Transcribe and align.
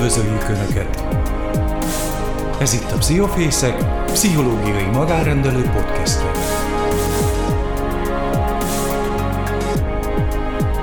Üdvözöljük 0.00 0.48
Önöket! 0.48 1.04
Ez 2.60 2.72
itt 2.72 2.90
a 2.90 2.96
Pszichofészek, 2.96 4.04
pszichológiai 4.04 4.84
magárendelő 4.84 5.62
podcastje. 5.62 6.30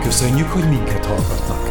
Köszönjük, 0.03 0.47
hogy 0.47 0.69
minket 0.69 1.05
hallgatnak! 1.05 1.66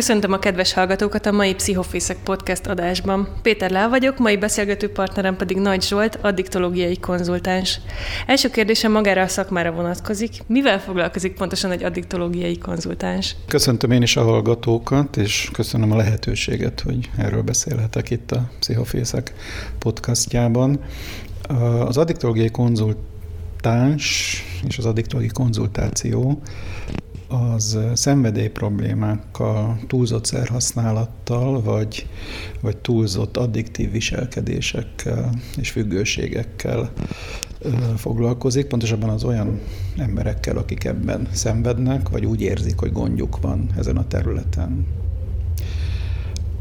Köszöntöm 0.00 0.32
a 0.32 0.38
kedves 0.38 0.72
hallgatókat 0.72 1.26
a 1.26 1.32
mai 1.32 1.54
Pszichofészek 1.54 2.16
podcast 2.24 2.66
adásban. 2.66 3.28
Péter 3.42 3.70
Lá 3.70 3.88
vagyok, 3.88 4.18
mai 4.18 4.36
beszélgető 4.36 4.92
partnerem 4.92 5.36
pedig 5.36 5.56
Nagy 5.56 5.82
Zsolt, 5.82 6.18
addiktológiai 6.22 6.98
konzultáns. 6.98 7.80
Első 8.26 8.50
kérdésem 8.50 8.92
magára 8.92 9.22
a 9.22 9.28
szakmára 9.28 9.72
vonatkozik. 9.72 10.30
Mivel 10.46 10.80
foglalkozik 10.80 11.34
pontosan 11.34 11.70
egy 11.70 11.82
addiktológiai 11.82 12.58
konzultáns? 12.58 13.36
Köszöntöm 13.46 13.90
én 13.90 14.02
is 14.02 14.16
a 14.16 14.22
hallgatókat, 14.22 15.16
és 15.16 15.48
köszönöm 15.52 15.92
a 15.92 15.96
lehetőséget, 15.96 16.80
hogy 16.80 17.10
erről 17.18 17.42
beszélhetek 17.42 18.10
itt 18.10 18.30
a 18.30 18.50
Pszichofészek 18.60 19.34
podcastjában. 19.78 20.80
Az 21.86 21.96
addiktológiai 21.96 22.50
konzultáns 22.50 24.42
és 24.68 24.78
az 24.78 24.86
addiktológiai 24.86 25.32
konzultáció 25.32 26.42
az 27.30 27.78
szenvedély 27.94 28.48
problémákkal, 28.48 29.78
túlzott 29.86 30.24
szerhasználattal, 30.24 31.62
vagy, 31.62 32.06
vagy 32.60 32.76
túlzott 32.76 33.36
addiktív 33.36 33.90
viselkedésekkel 33.90 35.30
és 35.56 35.70
függőségekkel 35.70 36.92
foglalkozik, 37.96 38.66
pontosabban 38.66 39.08
az 39.08 39.24
olyan 39.24 39.60
emberekkel, 39.96 40.56
akik 40.56 40.84
ebben 40.84 41.28
szenvednek, 41.32 42.08
vagy 42.08 42.26
úgy 42.26 42.40
érzik, 42.40 42.78
hogy 42.78 42.92
gondjuk 42.92 43.40
van 43.40 43.70
ezen 43.76 43.96
a 43.96 44.06
területen. 44.06 44.86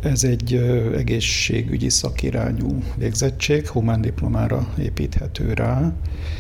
Ez 0.02 0.24
egy 0.24 0.54
egészségügyi 0.98 1.90
szakirányú 1.90 2.84
végzettség, 2.98 3.68
humán 3.68 4.02
diplomára 4.02 4.74
építhető 4.78 5.54
rá. 5.54 5.94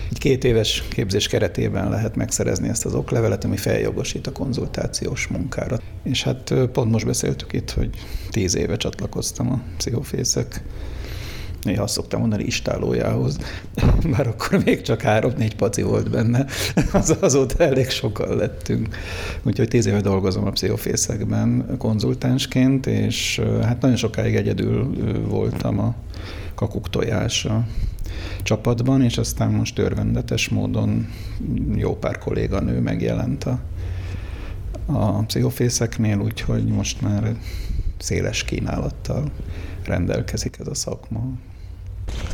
Egy 0.10 0.18
két 0.18 0.44
éves 0.44 0.84
képzés 0.90 1.28
keretében 1.28 1.90
lehet 1.90 2.16
megszerezni 2.16 2.70
ezt 2.70 2.86
az 2.86 2.94
oklevelet, 2.94 3.44
ami 3.44 3.58
feljogosít 3.58 4.28
a 4.28 4.32
konzultációs 4.32 5.28
munkára. 5.28 5.80
És 6.04 6.24
hát 6.24 6.54
pont 6.72 6.92
most 6.92 7.06
beszéltük 7.06 7.54
itt, 7.54 7.72
hogy 7.72 7.90
tíz 8.30 8.56
éve 8.56 8.78
csatlakoztam 8.78 9.52
a 9.52 9.62
pszichofészek 9.78 10.64
néha 11.64 11.84
azt 11.84 11.94
szoktam 11.94 12.20
mondani, 12.20 12.44
istálójához, 12.44 13.38
bár 14.12 14.28
akkor 14.28 14.64
még 14.66 14.82
csak 14.82 15.02
három-négy 15.02 15.56
paci 15.56 15.82
volt 15.82 16.10
benne, 16.10 16.46
az, 16.94 17.18
azóta 17.20 17.64
elég 17.64 17.90
sokan 17.90 18.36
lettünk. 18.36 18.96
Úgyhogy 19.44 19.68
tíz 19.68 19.86
éve 19.86 20.02
dolgozom 20.02 20.46
a 20.46 20.50
pszichofészekben 20.50 21.76
konzultánsként, 21.78 22.86
és 22.86 23.42
hát 23.64 23.82
nagyon 23.82 23.98
sokáig 23.98 24.36
egyedül 24.36 24.90
voltam 25.28 25.80
a 25.80 25.96
kakuk 26.56 26.90
tojása 26.90 27.66
csapatban, 28.44 29.02
és 29.02 29.18
aztán 29.18 29.52
most 29.52 29.76
törvendetes 29.76 30.50
módon 30.50 31.08
jó 31.76 31.96
pár 31.96 32.18
kolléganő 32.18 32.80
megjelent 32.80 33.44
a, 33.44 33.60
a 34.86 35.24
pszichofészeknél, 35.24 36.20
úgyhogy 36.20 36.66
most 36.66 37.02
már 37.02 37.36
széles 37.98 38.44
kínálattal 38.44 39.32
rendelkezik 39.84 40.58
ez 40.60 40.68
a 40.68 40.76
szakma. 40.76 41.24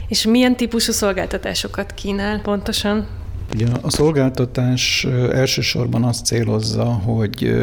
És 0.08 0.26
milyen 0.26 0.56
típusú 0.56 0.92
szolgáltatásokat 0.92 1.94
kínál 1.94 2.42
pontosan? 2.42 3.08
Ugye 3.54 3.68
a 3.82 3.90
szolgáltatás 3.90 5.08
elsősorban 5.32 6.04
azt 6.04 6.26
célozza, 6.26 6.86
hogy 6.86 7.56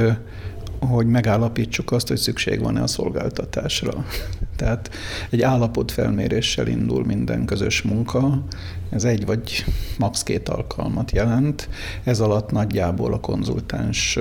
hogy 0.89 1.07
megállapítsuk 1.07 1.93
azt, 1.93 2.09
hogy 2.09 2.17
szükség 2.17 2.61
van-e 2.61 2.83
a 2.83 2.87
szolgáltatásra. 2.87 4.05
Tehát 4.57 4.91
egy 5.31 5.43
állapot 5.43 5.93
felméréssel 5.93 6.67
indul 6.67 7.05
minden 7.05 7.45
közös 7.45 7.83
munka, 7.83 8.45
ez 8.91 9.05
egy 9.05 9.27
vagy 9.27 9.65
max. 9.99 10.23
két 10.23 10.49
alkalmat 10.49 11.11
jelent. 11.11 11.69
Ez 12.05 12.21
alatt 12.21 12.51
nagyjából 12.51 13.13
a 13.13 13.21
konzultáns 13.21 14.19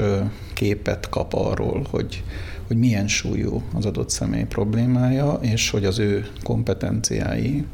képet 0.53 1.09
kap 1.09 1.34
arról, 1.34 1.85
hogy 1.90 2.23
hogy 2.68 2.79
milyen 2.79 3.08
súlyú 3.08 3.62
az 3.73 3.85
adott 3.85 4.09
személy 4.09 4.44
problémája, 4.44 5.40
és 5.41 5.69
hogy 5.69 5.85
az 5.85 6.00
ő 6.00 6.28
kompetenciái 6.44 7.66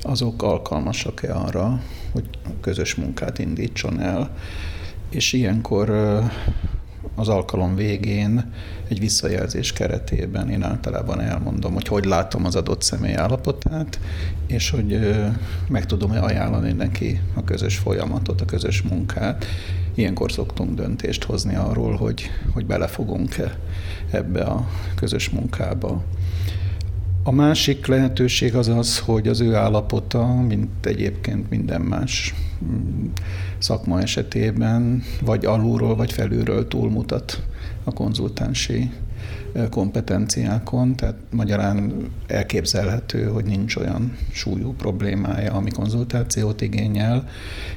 azok 0.00 0.42
alkalmasak-e 0.42 1.34
arra, 1.34 1.80
hogy 2.12 2.24
közös 2.60 2.94
munkát 2.94 3.38
indítson 3.38 4.00
el. 4.00 4.36
És 5.10 5.32
ilyenkor 5.32 5.90
az 7.14 7.28
alkalom 7.28 7.74
végén 7.74 8.52
egy 8.88 8.98
visszajelzés 8.98 9.72
keretében 9.72 10.50
én 10.50 10.62
általában 10.62 11.20
elmondom, 11.20 11.72
hogy 11.72 11.88
hogy 11.88 12.04
látom 12.04 12.44
az 12.44 12.56
adott 12.56 12.82
személy 12.82 13.14
állapotát, 13.14 14.00
és 14.46 14.70
hogy 14.70 15.16
meg 15.68 15.86
tudom-e 15.86 16.20
ajánlani 16.20 16.72
neki 16.72 17.20
a 17.34 17.44
közös 17.44 17.76
folyamatot, 17.76 18.40
a 18.40 18.44
közös 18.44 18.82
munkát. 18.82 19.46
Ilyenkor 19.94 20.32
szoktunk 20.32 20.74
döntést 20.74 21.24
hozni 21.24 21.54
arról, 21.54 21.96
hogy, 21.96 22.30
hogy 22.52 22.66
belefogunk-e 22.66 23.58
ebbe 24.10 24.42
a 24.42 24.68
közös 24.94 25.30
munkába. 25.30 26.02
A 27.26 27.30
másik 27.30 27.86
lehetőség 27.86 28.54
az 28.54 28.68
az, 28.68 28.98
hogy 28.98 29.28
az 29.28 29.40
ő 29.40 29.54
állapota, 29.54 30.26
mint 30.26 30.86
egyébként 30.86 31.50
minden 31.50 31.80
más 31.80 32.34
mm, 32.64 33.06
szakma 33.58 34.00
esetében, 34.00 35.02
vagy 35.20 35.44
alulról, 35.44 35.96
vagy 35.96 36.12
felülről 36.12 36.68
túlmutat 36.68 37.42
a 37.84 37.92
konzultánsi 37.92 38.90
kompetenciákon, 39.70 40.96
tehát 40.96 41.16
magyarán 41.30 42.10
elképzelhető, 42.26 43.24
hogy 43.24 43.44
nincs 43.44 43.76
olyan 43.76 44.16
súlyú 44.32 44.72
problémája, 44.72 45.52
ami 45.52 45.70
konzultációt 45.70 46.60
igényel, 46.60 47.28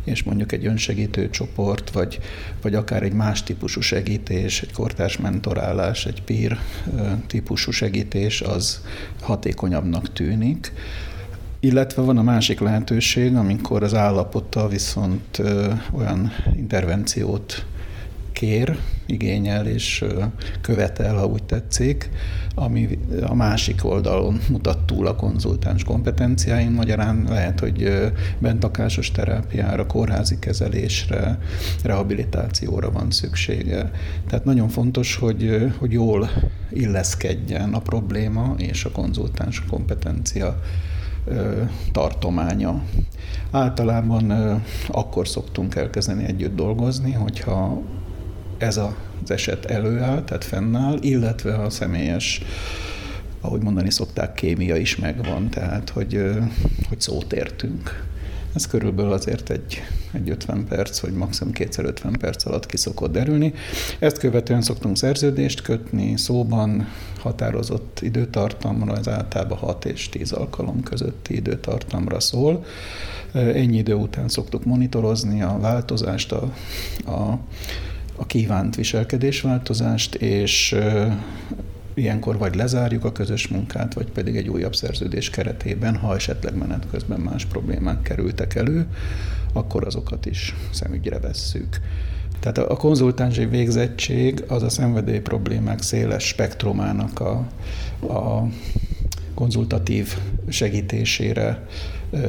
és 0.03 0.23
mondjuk 0.23 0.51
egy 0.51 0.65
önsegítő 0.65 1.29
csoport, 1.29 1.91
vagy, 1.91 2.19
vagy 2.61 2.75
akár 2.75 3.03
egy 3.03 3.13
más 3.13 3.43
típusú 3.43 3.81
segítés, 3.81 4.61
egy 4.61 4.71
kortárs 4.71 5.17
mentorálás, 5.17 6.05
egy 6.05 6.23
peer 6.23 6.59
típusú 7.27 7.71
segítés, 7.71 8.41
az 8.41 8.81
hatékonyabbnak 9.21 10.13
tűnik. 10.13 10.71
Illetve 11.59 12.01
van 12.01 12.17
a 12.17 12.23
másik 12.23 12.59
lehetőség, 12.59 13.35
amikor 13.35 13.83
az 13.83 13.93
állapota 13.93 14.67
viszont 14.67 15.41
olyan 15.91 16.31
intervenciót 16.55 17.65
kér, 18.31 18.77
igényel 19.07 19.67
és 19.67 20.05
követel, 20.61 21.15
ha 21.15 21.25
úgy 21.25 21.43
tetszik, 21.43 22.09
ami 22.55 22.99
a 23.21 23.35
másik 23.35 23.85
oldalon 23.85 24.39
mutat 24.49 24.85
túl 24.85 25.07
a 25.07 25.15
konzultáns 25.15 25.83
kompetenciáin. 25.83 26.71
Magyarán 26.71 27.25
lehet, 27.29 27.59
hogy 27.59 28.11
bentakásos 28.39 29.11
terápiára, 29.11 29.85
kórházi 29.85 30.39
kezelésre, 30.39 31.39
rehabilitációra 31.83 32.91
van 32.91 33.11
szüksége. 33.11 33.91
Tehát 34.27 34.45
nagyon 34.45 34.67
fontos, 34.69 35.15
hogy, 35.15 35.71
hogy 35.77 35.91
jól 35.91 36.29
illeszkedjen 36.71 37.73
a 37.73 37.79
probléma 37.79 38.53
és 38.57 38.85
a 38.85 38.91
konzultáns 38.91 39.63
kompetencia 39.69 40.59
tartománya. 41.91 42.83
Általában 43.51 44.31
akkor 44.87 45.27
szoktunk 45.27 45.75
elkezdeni 45.75 46.25
együtt 46.25 46.55
dolgozni, 46.55 47.11
hogyha 47.11 47.81
ez 48.57 48.77
az 48.77 49.31
eset 49.31 49.65
előáll, 49.65 50.23
tehát 50.23 50.43
fennáll, 50.43 50.97
illetve 51.01 51.55
a 51.55 51.69
személyes 51.69 52.41
ahogy 53.41 53.61
mondani 53.61 53.91
szokták, 53.91 54.33
kémia 54.33 54.75
is 54.75 54.95
megvan, 54.95 55.49
tehát 55.49 55.89
hogy, 55.89 56.21
hogy 56.89 57.01
szót 57.01 57.33
értünk. 57.33 58.05
Ez 58.55 58.67
körülbelül 58.67 59.11
azért 59.11 59.49
egy, 59.49 59.81
egy 60.11 60.29
50 60.29 60.65
perc, 60.65 60.99
vagy 60.99 61.13
maximum 61.13 61.53
kétszer 61.53 61.85
50 61.85 62.17
perc 62.19 62.45
alatt 62.45 62.65
ki 62.65 62.77
szokott 62.77 63.11
derülni. 63.11 63.53
Ezt 63.99 64.17
követően 64.17 64.61
szoktunk 64.61 64.97
szerződést 64.97 65.61
kötni, 65.61 66.17
szóban 66.17 66.87
határozott 67.19 67.99
időtartamra, 68.01 68.97
ez 68.97 69.07
általában 69.07 69.57
6 69.57 69.85
és 69.85 70.09
10 70.09 70.31
alkalom 70.31 70.83
közötti 70.83 71.35
időtartamra 71.35 72.19
szól. 72.19 72.65
Ennyi 73.31 73.77
idő 73.77 73.93
után 73.93 74.27
szoktuk 74.27 74.65
monitorozni 74.65 75.41
a 75.41 75.57
változást, 75.61 76.31
a, 76.31 76.53
a 77.05 77.39
a 78.17 78.25
kívánt 78.25 78.75
viselkedésváltozást, 78.75 80.15
és 80.15 80.75
ilyenkor 81.93 82.37
vagy 82.37 82.55
lezárjuk 82.55 83.03
a 83.03 83.11
közös 83.11 83.47
munkát, 83.47 83.93
vagy 83.93 84.11
pedig 84.11 84.35
egy 84.35 84.49
újabb 84.49 84.75
szerződés 84.75 85.29
keretében, 85.29 85.95
ha 85.95 86.15
esetleg 86.15 86.57
menet 86.57 86.87
közben 86.91 87.19
más 87.19 87.45
problémák 87.45 88.01
kerültek 88.01 88.55
elő, 88.55 88.87
akkor 89.53 89.85
azokat 89.85 90.25
is 90.25 90.55
szemügyre 90.71 91.19
vesszük. 91.19 91.79
Tehát 92.39 92.57
a 92.57 92.75
konzultánsi 92.75 93.45
végzettség 93.45 94.43
az 94.47 94.63
a 94.63 94.69
szenvedély 94.69 95.19
problémák 95.19 95.81
széles 95.81 96.27
spektrumának 96.27 97.19
a, 97.19 97.47
a 98.13 98.47
konzultatív 99.33 100.17
segítésére 100.49 101.65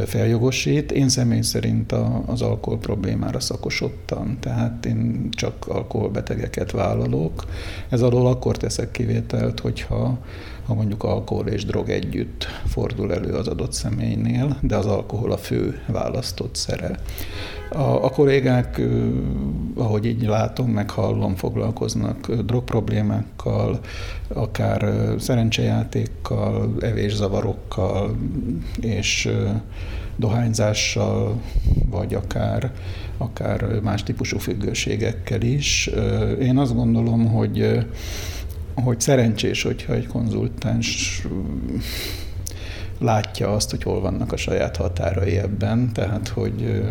feljogosít. 0.06 0.92
Én 0.92 1.08
személy 1.08 1.40
szerint 1.40 1.92
a, 1.92 2.22
az 2.26 2.42
alkohol 2.42 2.78
problémára 2.78 3.40
szakosodtam, 3.40 4.36
tehát 4.40 4.86
én 4.86 5.28
csak 5.30 5.66
alkoholbetegeket 5.68 6.70
vállalok. 6.70 7.44
Ez 7.88 8.02
alól 8.02 8.26
akkor 8.26 8.56
teszek 8.56 8.90
kivételt, 8.90 9.60
hogyha 9.60 10.18
ha 10.68 10.74
mondjuk 10.74 11.02
alkohol 11.02 11.46
és 11.46 11.64
drog 11.64 11.88
együtt 11.88 12.46
fordul 12.66 13.12
elő 13.12 13.32
az 13.32 13.48
adott 13.48 13.72
személynél, 13.72 14.58
de 14.60 14.76
az 14.76 14.86
alkohol 14.86 15.32
a 15.32 15.36
fő 15.36 15.80
választott 15.86 16.54
szere. 16.54 16.98
A, 17.70 18.04
a 18.04 18.10
kollégák, 18.10 18.80
ahogy 19.74 20.06
így 20.06 20.22
látom, 20.22 20.70
meg 20.70 20.90
hallom, 20.90 21.34
foglalkoznak 21.34 22.32
drogproblémákkal, 22.32 23.80
akár 24.28 24.94
szerencsejátékkal, 25.18 26.74
evészavarokkal 26.80 28.16
és 28.80 29.30
dohányzással, 30.16 31.40
vagy 31.90 32.14
akár, 32.14 32.72
akár 33.18 33.80
más 33.82 34.02
típusú 34.02 34.38
függőségekkel 34.38 35.42
is. 35.42 35.90
Én 36.40 36.58
azt 36.58 36.74
gondolom, 36.74 37.26
hogy 37.26 37.86
hogy 38.82 39.00
szerencsés, 39.00 39.62
hogyha 39.62 39.94
egy 39.94 40.06
konzultáns 40.06 41.22
látja 42.98 43.52
azt, 43.52 43.70
hogy 43.70 43.82
hol 43.82 44.00
vannak 44.00 44.32
a 44.32 44.36
saját 44.36 44.76
határai 44.76 45.36
ebben, 45.38 45.92
tehát 45.92 46.28
hogy 46.28 46.82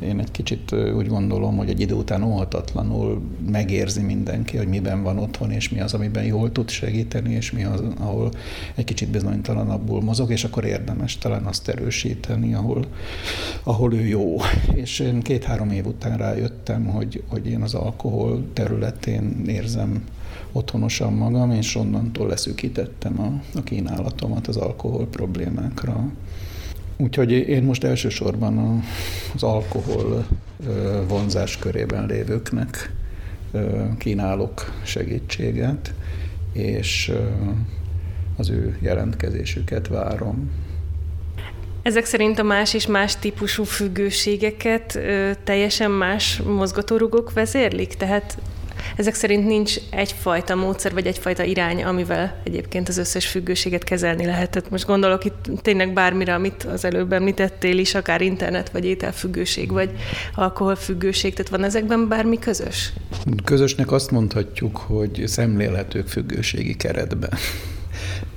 én 0.00 0.18
egy 0.18 0.30
kicsit 0.30 0.74
úgy 0.96 1.06
gondolom, 1.06 1.56
hogy 1.56 1.68
egy 1.68 1.80
idő 1.80 1.94
után 1.94 2.22
óhatatlanul 2.22 3.22
megérzi 3.50 4.02
mindenki, 4.02 4.56
hogy 4.56 4.68
miben 4.68 5.02
van 5.02 5.18
otthon, 5.18 5.50
és 5.50 5.68
mi 5.68 5.80
az, 5.80 5.94
amiben 5.94 6.24
jól 6.24 6.52
tud 6.52 6.68
segíteni, 6.68 7.34
és 7.34 7.52
mi 7.52 7.64
az, 7.64 7.82
ahol 7.98 8.30
egy 8.74 8.84
kicsit 8.84 9.08
bizonytalanabbul 9.08 10.02
mozog, 10.02 10.30
és 10.30 10.44
akkor 10.44 10.64
érdemes 10.64 11.18
talán 11.18 11.44
azt 11.44 11.68
erősíteni, 11.68 12.54
ahol, 12.54 12.84
ahol 13.62 13.94
ő 13.94 14.06
jó. 14.06 14.36
És 14.74 14.98
én 14.98 15.20
két-három 15.20 15.70
év 15.70 15.86
után 15.86 16.18
rájöttem, 16.18 16.86
hogy, 16.86 17.22
hogy 17.28 17.46
én 17.46 17.62
az 17.62 17.74
alkohol 17.74 18.44
területén 18.52 19.44
érzem 19.46 20.04
otthonosan 20.52 21.12
magam, 21.12 21.50
és 21.50 21.74
onnantól 21.74 22.28
leszűkítettem 22.28 23.20
a, 23.20 23.58
a 23.58 23.62
kínálatomat 23.62 24.46
az 24.46 24.56
alkohol 24.56 25.06
problémákra. 25.06 26.08
Úgyhogy 26.96 27.32
én 27.32 27.62
most 27.62 27.84
elsősorban 27.84 28.58
a, 28.58 28.80
az 29.34 29.42
alkohol 29.42 30.26
vonzás 31.08 31.56
körében 31.58 32.06
lévőknek 32.06 32.92
kínálok 33.98 34.80
segítséget, 34.82 35.94
és 36.52 37.12
az 38.36 38.50
ő 38.50 38.76
jelentkezésüket 38.80 39.88
várom. 39.88 40.50
Ezek 41.82 42.04
szerint 42.04 42.38
a 42.38 42.42
más 42.42 42.74
és 42.74 42.86
más 42.86 43.16
típusú 43.16 43.64
függőségeket 43.64 44.94
ö, 44.94 45.30
teljesen 45.44 45.90
más 45.90 46.42
mozgatórugók 46.46 47.32
vezérlik? 47.32 47.94
Tehát 47.94 48.38
ezek 48.96 49.14
szerint 49.14 49.46
nincs 49.46 49.76
egyfajta 49.90 50.54
módszer, 50.54 50.92
vagy 50.92 51.06
egyfajta 51.06 51.42
irány, 51.42 51.84
amivel 51.84 52.40
egyébként 52.44 52.88
az 52.88 52.98
összes 52.98 53.26
függőséget 53.26 53.84
kezelni 53.84 54.24
lehet. 54.24 54.50
Tehát 54.50 54.70
most 54.70 54.86
gondolok 54.86 55.24
itt 55.24 55.62
tényleg 55.62 55.92
bármire, 55.92 56.34
amit 56.34 56.64
az 56.64 56.84
előbb 56.84 57.12
említettél 57.12 57.78
is, 57.78 57.94
akár 57.94 58.20
internet, 58.20 58.70
vagy 58.70 58.84
ételfüggőség, 58.84 59.70
vagy 59.72 59.90
alkoholfüggőség, 60.34 61.34
tehát 61.34 61.50
van 61.50 61.64
ezekben 61.64 62.08
bármi 62.08 62.38
közös? 62.38 62.92
Közösnek 63.44 63.92
azt 63.92 64.10
mondhatjuk, 64.10 64.76
hogy 64.76 65.22
szemlélhetők 65.26 66.08
függőségi 66.08 66.76
keretben. 66.76 67.30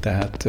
Tehát 0.04 0.48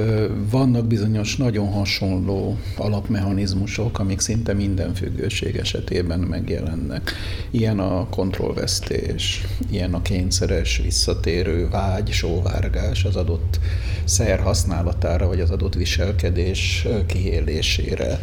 vannak 0.50 0.86
bizonyos 0.86 1.36
nagyon 1.36 1.72
hasonló 1.72 2.58
alapmechanizmusok, 2.76 3.98
amik 3.98 4.20
szinte 4.20 4.52
minden 4.52 4.94
függőség 4.94 5.56
esetében 5.56 6.18
megjelennek. 6.20 7.12
Ilyen 7.50 7.78
a 7.78 8.08
kontrollvesztés, 8.08 9.46
ilyen 9.70 9.94
a 9.94 10.02
kényszeres, 10.02 10.78
visszatérő 10.78 11.68
vágy, 11.68 12.10
sóvárgás 12.10 13.04
az 13.04 13.16
adott 13.16 13.60
szer 14.04 14.40
használatára, 14.40 15.26
vagy 15.26 15.40
az 15.40 15.50
adott 15.50 15.74
viselkedés 15.74 16.86
kiélésére. 17.06 18.20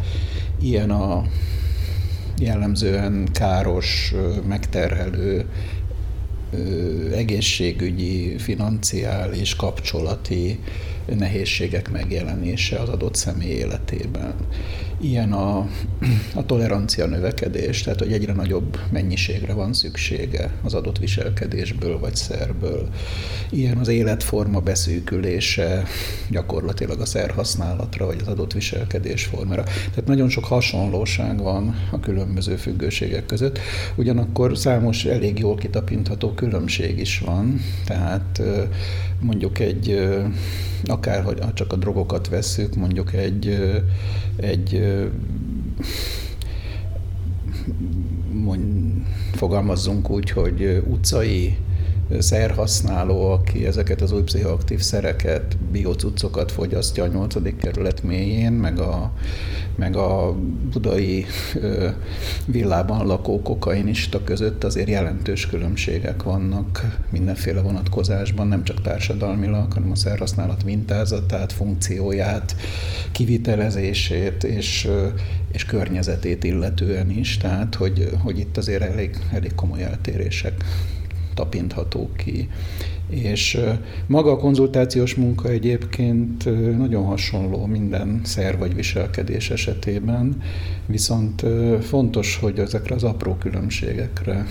Ilyen 0.60 0.90
a 0.90 1.24
jellemzően 2.38 3.28
káros, 3.32 4.14
megterhelő 4.48 5.44
egészségügyi, 7.14 8.38
financiális, 8.38 9.56
kapcsolati 9.56 10.58
nehézségek 11.06 11.90
megjelenése 11.90 12.78
az 12.78 12.88
adott 12.88 13.14
személy 13.14 13.50
életében. 13.50 14.34
Ilyen 15.00 15.32
a, 15.32 15.68
a 16.34 16.46
tolerancia 16.46 17.06
növekedés, 17.06 17.82
tehát 17.82 17.98
hogy 17.98 18.12
egyre 18.12 18.32
nagyobb 18.32 18.78
mennyiségre 18.90 19.52
van 19.52 19.72
szüksége 19.72 20.50
az 20.62 20.74
adott 20.74 20.98
viselkedésből 20.98 21.98
vagy 21.98 22.16
szerből. 22.16 22.88
Ilyen 23.50 23.76
az 23.76 23.88
életforma 23.88 24.60
beszűkülése 24.60 25.84
gyakorlatilag 26.30 27.00
a 27.00 27.04
szerhasználatra 27.04 28.06
vagy 28.06 28.18
az 28.20 28.28
adott 28.28 28.52
viselkedésformára. 28.52 29.62
Tehát 29.62 30.06
nagyon 30.06 30.28
sok 30.28 30.44
hasonlóság 30.44 31.42
van 31.42 31.74
a 31.90 32.00
különböző 32.00 32.56
függőségek 32.56 33.26
között, 33.26 33.58
ugyanakkor 33.94 34.58
számos 34.58 35.04
elég 35.04 35.38
jól 35.38 35.56
kitapintható 35.56 36.34
különbség 36.42 36.98
is 36.98 37.18
van, 37.18 37.60
tehát 37.84 38.42
mondjuk 39.20 39.58
egy 39.58 40.08
akár 40.84 41.22
hogy 41.22 41.38
csak 41.54 41.72
a 41.72 41.76
drogokat 41.76 42.28
vesszük, 42.28 42.74
mondjuk 42.74 43.12
egy, 43.12 43.58
egy 44.36 44.94
mond, 48.32 48.64
fogalmazzunk 49.32 50.10
úgy, 50.10 50.30
hogy 50.30 50.82
utcai 50.88 51.56
szerhasználó, 52.18 53.30
aki 53.30 53.66
ezeket 53.66 54.00
az 54.00 54.12
új 54.12 54.22
pszichoaktív 54.22 54.80
szereket, 54.80 55.56
biocucokat 55.56 56.52
fogyasztja 56.52 57.04
a 57.04 57.06
8. 57.06 57.56
kerület 57.56 58.02
mélyén, 58.02 58.52
meg 58.52 58.78
a, 58.78 59.12
meg 59.76 59.96
a 59.96 60.36
budai 60.72 61.26
ö, 61.54 61.88
villában 62.46 63.06
lakó 63.06 63.42
kokainista 63.42 64.24
között 64.24 64.64
azért 64.64 64.88
jelentős 64.88 65.46
különbségek 65.46 66.22
vannak 66.22 66.98
mindenféle 67.10 67.60
vonatkozásban, 67.60 68.46
nem 68.46 68.64
csak 68.64 68.82
társadalmilag, 68.82 69.72
hanem 69.72 69.90
a 69.90 69.96
szerhasználat 69.96 70.64
mintázatát, 70.64 71.52
funkcióját, 71.52 72.56
kivitelezését 73.12 74.44
és, 74.44 74.88
és 75.52 75.64
környezetét 75.64 76.44
illetően 76.44 77.10
is, 77.10 77.36
tehát 77.36 77.74
hogy, 77.74 78.10
hogy 78.22 78.38
itt 78.38 78.56
azért 78.56 78.82
elég, 78.82 79.16
elég 79.32 79.54
komoly 79.54 79.82
eltérések 79.82 80.64
tapinthatók 81.34 82.16
ki. 82.16 82.48
És 83.08 83.60
maga 84.06 84.30
a 84.30 84.36
konzultációs 84.36 85.14
munka 85.14 85.48
egyébként 85.48 86.44
nagyon 86.78 87.04
hasonló 87.04 87.66
minden 87.66 88.20
szer 88.24 88.58
vagy 88.58 88.74
viselkedés 88.74 89.50
esetében, 89.50 90.42
viszont 90.86 91.44
fontos, 91.80 92.36
hogy 92.36 92.58
ezekre 92.58 92.94
az 92.94 93.04
apró 93.04 93.34
különbségekre 93.34 94.46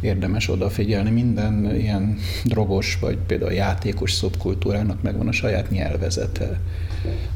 érdemes 0.00 0.48
odafigyelni. 0.48 1.10
Minden 1.10 1.74
ilyen 1.74 2.18
drogos 2.44 2.98
vagy 3.00 3.18
például 3.26 3.52
játékos 3.52 4.12
szubkultúrának 4.12 5.02
megvan 5.02 5.28
a 5.28 5.32
saját 5.32 5.70
nyelvezete. 5.70 6.60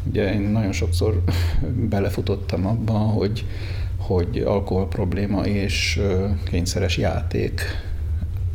Ugye 0.09 0.35
én 0.35 0.41
nagyon 0.41 0.73
sokszor 0.73 1.23
belefutottam 1.91 2.67
abban, 2.67 3.09
hogy, 3.09 3.45
hogy 3.97 4.43
alkohol 4.47 4.89
probléma 4.89 5.47
és 5.47 6.00
kényszeres 6.50 6.97
játék 6.97 7.62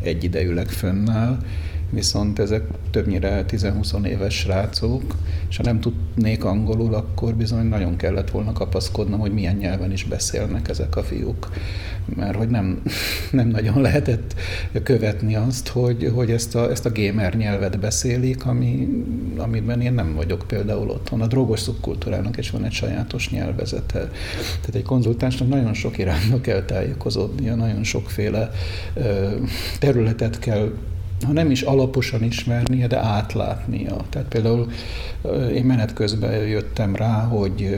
egyidejűleg 0.07 0.67
fönnáll, 0.67 1.37
viszont 1.89 2.39
ezek 2.39 2.63
többnyire 2.91 3.45
10-20 3.49 4.05
éves 4.05 4.35
srácok, 4.35 5.15
és 5.49 5.57
ha 5.57 5.63
nem 5.63 5.79
tudnék 5.79 6.43
angolul, 6.43 6.93
akkor 6.93 7.33
bizony 7.33 7.65
nagyon 7.65 7.95
kellett 7.95 8.31
volna 8.31 8.53
kapaszkodnom, 8.53 9.19
hogy 9.19 9.33
milyen 9.33 9.55
nyelven 9.55 9.91
is 9.91 10.03
beszélnek 10.03 10.69
ezek 10.69 10.95
a 10.95 11.03
fiúk. 11.03 11.49
Mert 12.15 12.35
hogy 12.35 12.47
nem, 12.47 12.81
nem 13.31 13.47
nagyon 13.47 13.81
lehetett 13.81 14.35
követni 14.83 15.35
azt, 15.35 15.67
hogy, 15.67 16.11
hogy 16.13 16.31
ezt, 16.31 16.55
a, 16.55 16.69
ezt 16.71 16.85
a 16.85 16.91
gamer 16.91 17.35
nyelvet 17.35 17.79
beszélik, 17.79 18.45
ami, 18.45 18.87
amiben 19.37 19.81
én 19.81 19.93
nem 19.93 20.15
vagyok 20.15 20.43
például 20.47 20.89
otthon. 20.89 21.21
A 21.21 21.27
drogos 21.27 21.59
szubkultúrának 21.59 22.37
is 22.37 22.49
van 22.49 22.63
egy 22.63 22.71
sajátos 22.71 23.29
nyelvezete. 23.29 23.99
Tehát 24.59 24.75
egy 24.75 24.83
konzultánsnak 24.83 25.49
nagyon 25.49 25.73
sok 25.73 25.97
irányba 25.97 26.41
kell 26.41 26.63
tájékozódnia, 26.63 27.55
nagyon 27.55 27.83
sokféle 27.83 28.51
területet 29.79 30.39
kell 30.39 30.71
ha 31.25 31.31
nem 31.31 31.51
is 31.51 31.61
alaposan 31.61 32.23
ismernie, 32.23 32.87
de 32.87 32.97
átlátnia. 32.97 33.95
Tehát 34.09 34.27
például 34.27 34.71
én 35.53 35.63
menet 35.63 35.93
közben 35.93 36.47
jöttem 36.47 36.95
rá, 36.95 37.23
hogy, 37.23 37.77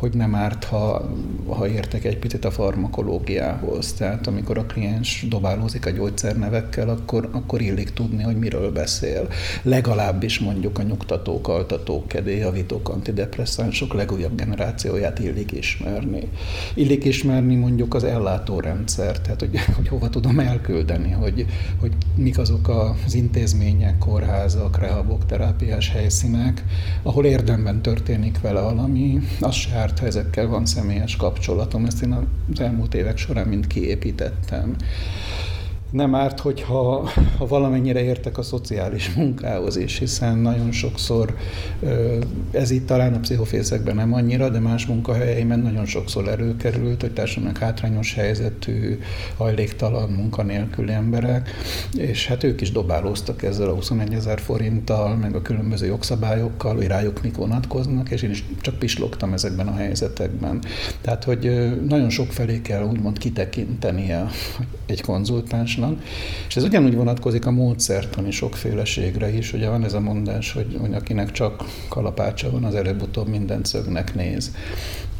hogy 0.00 0.14
nem 0.14 0.34
árt, 0.34 0.64
ha, 0.64 1.10
ha 1.46 1.68
értek 1.68 2.04
egy 2.04 2.18
picit 2.18 2.44
a 2.44 2.50
farmakológiához. 2.50 3.92
Tehát 3.92 4.26
amikor 4.26 4.58
a 4.58 4.64
kliens 4.64 5.26
dobálózik 5.28 5.86
a 5.86 5.90
gyógyszernevekkel, 5.90 6.88
akkor, 6.88 7.28
akkor 7.32 7.60
illik 7.60 7.92
tudni, 7.92 8.22
hogy 8.22 8.36
miről 8.36 8.72
beszél. 8.72 9.28
Legalábbis 9.62 10.38
mondjuk 10.38 10.78
a 10.78 10.82
nyugtatók, 10.82 11.48
altatók, 11.48 12.08
kedélyjavítók, 12.08 12.88
antidepresszánsok 12.88 13.94
legújabb 13.94 14.36
generációját 14.36 15.18
illik 15.18 15.52
ismerni. 15.52 16.28
Illik 16.74 17.04
ismerni 17.04 17.54
mondjuk 17.54 17.94
az 17.94 18.04
ellátórendszert, 18.04 19.22
tehát 19.22 19.40
hogy, 19.40 19.58
hogy 19.76 19.88
hova 19.88 20.08
tudom 20.08 20.38
elküldeni, 20.38 21.10
hogy, 21.10 21.46
hogy 21.80 21.92
mik 22.14 22.38
azok 22.38 22.68
az 23.06 23.14
intézmények, 23.14 23.98
kórházak, 23.98 24.78
rehabok, 24.78 25.26
terápiás 25.26 25.90
helyszínek, 25.90 26.64
ahol 27.02 27.24
érdemben 27.24 27.82
történik 27.82 28.40
vele 28.40 28.60
valami, 28.60 29.18
az 29.40 29.54
se 29.54 29.88
árt, 29.90 29.98
ha 29.98 30.06
ezekkel 30.06 30.46
van 30.46 30.66
személyes 30.66 31.16
kapcsolatom. 31.16 31.84
Ezt 31.84 32.02
én 32.02 32.12
az 32.52 32.60
elmúlt 32.60 32.94
évek 32.94 33.16
során 33.16 33.46
mind 33.46 33.66
kiépítettem 33.66 34.76
nem 35.90 36.14
árt, 36.14 36.40
hogyha 36.40 37.10
ha 37.38 37.46
valamennyire 37.46 38.02
értek 38.02 38.38
a 38.38 38.42
szociális 38.42 39.14
munkához 39.14 39.76
is, 39.76 39.98
hiszen 39.98 40.38
nagyon 40.38 40.72
sokszor 40.72 41.36
ez 42.50 42.70
itt 42.70 42.86
talán 42.86 43.14
a 43.14 43.18
pszichofészekben 43.18 43.94
nem 43.94 44.12
annyira, 44.12 44.48
de 44.48 44.58
más 44.58 44.86
munkahelyeimen 44.86 45.58
nagyon 45.58 45.86
sokszor 45.86 46.28
előkerült, 46.28 47.00
hogy 47.00 47.12
társadalmi 47.12 47.58
hátrányos 47.60 48.14
helyzetű, 48.14 48.98
hajléktalan, 49.36 50.10
munkanélküli 50.10 50.92
emberek, 50.92 51.50
és 51.96 52.26
hát 52.26 52.44
ők 52.44 52.60
is 52.60 52.72
dobálóztak 52.72 53.42
ezzel 53.42 53.68
a 53.68 53.74
21 53.74 54.14
ezer 54.14 54.40
forinttal, 54.40 55.16
meg 55.16 55.34
a 55.34 55.42
különböző 55.42 55.86
jogszabályokkal, 55.86 56.74
hogy 56.74 56.86
rájuk 56.86 57.22
mik 57.22 57.36
vonatkoznak, 57.36 58.10
és 58.10 58.22
én 58.22 58.30
is 58.30 58.44
csak 58.60 58.78
pislogtam 58.78 59.32
ezekben 59.32 59.68
a 59.68 59.74
helyzetekben. 59.74 60.62
Tehát, 61.00 61.24
hogy 61.24 61.72
nagyon 61.88 62.10
sok 62.10 62.32
felé 62.32 62.60
kell 62.62 62.84
úgymond 62.84 63.18
kitekintenie 63.18 64.26
egy 64.86 65.02
konzultáns 65.02 65.76
tudásnak. 65.80 66.04
És 66.48 66.56
ez 66.56 66.62
ugyanúgy 66.62 66.94
vonatkozik 66.94 67.46
a 67.46 67.50
módszertani 67.50 68.30
sokféleségre 68.30 69.36
is. 69.36 69.52
Ugye 69.52 69.68
van 69.68 69.84
ez 69.84 69.92
a 69.94 70.00
mondás, 70.00 70.52
hogy, 70.52 70.76
hogy 70.80 70.94
akinek 70.94 71.30
csak 71.30 71.64
kalapácsa 71.88 72.50
van, 72.50 72.64
az 72.64 72.74
előbb-utóbb 72.74 73.28
minden 73.28 73.64
szögnek 73.64 74.14
néz. 74.14 74.54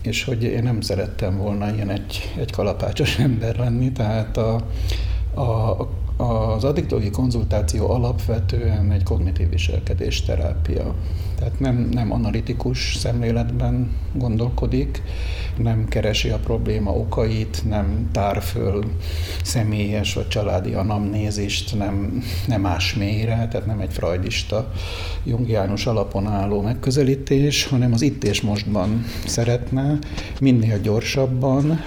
És 0.02 0.24
hogy 0.24 0.42
én 0.42 0.62
nem 0.62 0.80
szerettem 0.80 1.36
volna 1.36 1.74
ilyen 1.74 1.90
egy, 1.90 2.32
egy 2.38 2.50
kalapácsos 2.50 3.18
ember 3.28 3.56
lenni, 3.56 3.92
tehát 3.92 4.36
a, 4.36 4.54
a, 5.40 5.88
az 6.22 6.64
addiktológiai 6.64 7.12
konzultáció 7.12 7.90
alapvetően 7.90 8.92
egy 8.92 9.02
kognitív 9.02 9.48
viselkedés 9.48 10.22
terápia. 10.22 10.94
Tehát 11.40 11.60
nem, 11.60 11.88
nem 11.92 12.12
analitikus 12.12 12.96
szemléletben 12.96 13.90
gondolkodik, 14.12 15.02
nem 15.56 15.88
keresi 15.88 16.28
a 16.28 16.38
probléma 16.38 16.90
okait, 16.90 17.62
nem 17.68 18.08
tár 18.12 18.42
föl 18.42 18.84
személyes 19.42 20.14
vagy 20.14 20.28
családi 20.28 20.72
anamnézist, 20.72 21.78
nem, 21.78 22.22
nem 22.46 22.66
ás 22.66 22.94
mélyre, 22.94 23.48
tehát 23.50 23.66
nem 23.66 23.80
egy 23.80 23.92
freudista, 23.92 24.72
jungiánus 25.24 25.86
alapon 25.86 26.26
álló 26.26 26.60
megközelítés, 26.60 27.66
hanem 27.66 27.92
az 27.92 28.02
itt 28.02 28.24
és 28.24 28.40
mostban 28.40 29.04
szeretne, 29.26 29.98
minél 30.40 30.80
gyorsabban, 30.80 31.82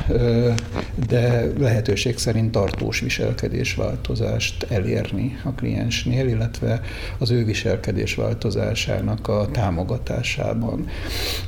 de 1.08 1.52
lehetőség 1.58 2.18
szerint 2.18 2.52
tartós 2.52 3.00
viselkedés 3.00 3.76
változást 3.76 4.64
elérni 4.70 5.38
a 5.44 5.52
kliensnél, 5.52 6.28
illetve 6.28 6.82
az 7.18 7.32
ő 7.32 7.46
viselkedés 7.46 8.16
változásának 8.16 9.28
a 9.44 9.52
támogatásában. 9.52 10.88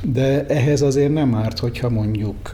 De 0.02 0.46
ehhez 0.46 0.82
azért 0.82 1.14
nem 1.14 1.36
árt, 1.36 1.60
hogyha 1.60 1.90
mondjuk 1.90 2.50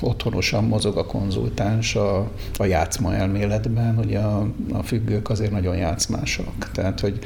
otthonosan 0.00 0.64
mozog 0.64 0.96
a 0.96 1.06
konzultáns 1.06 1.94
a, 1.94 2.30
a 2.56 2.64
játszma 2.64 3.14
elméletben, 3.14 3.96
hogy 3.96 4.14
a, 4.14 4.46
a 4.72 4.82
függők 4.82 5.30
azért 5.30 5.50
nagyon 5.50 5.76
játszmásak. 5.76 6.70
Tehát, 6.72 7.00
hogy 7.00 7.18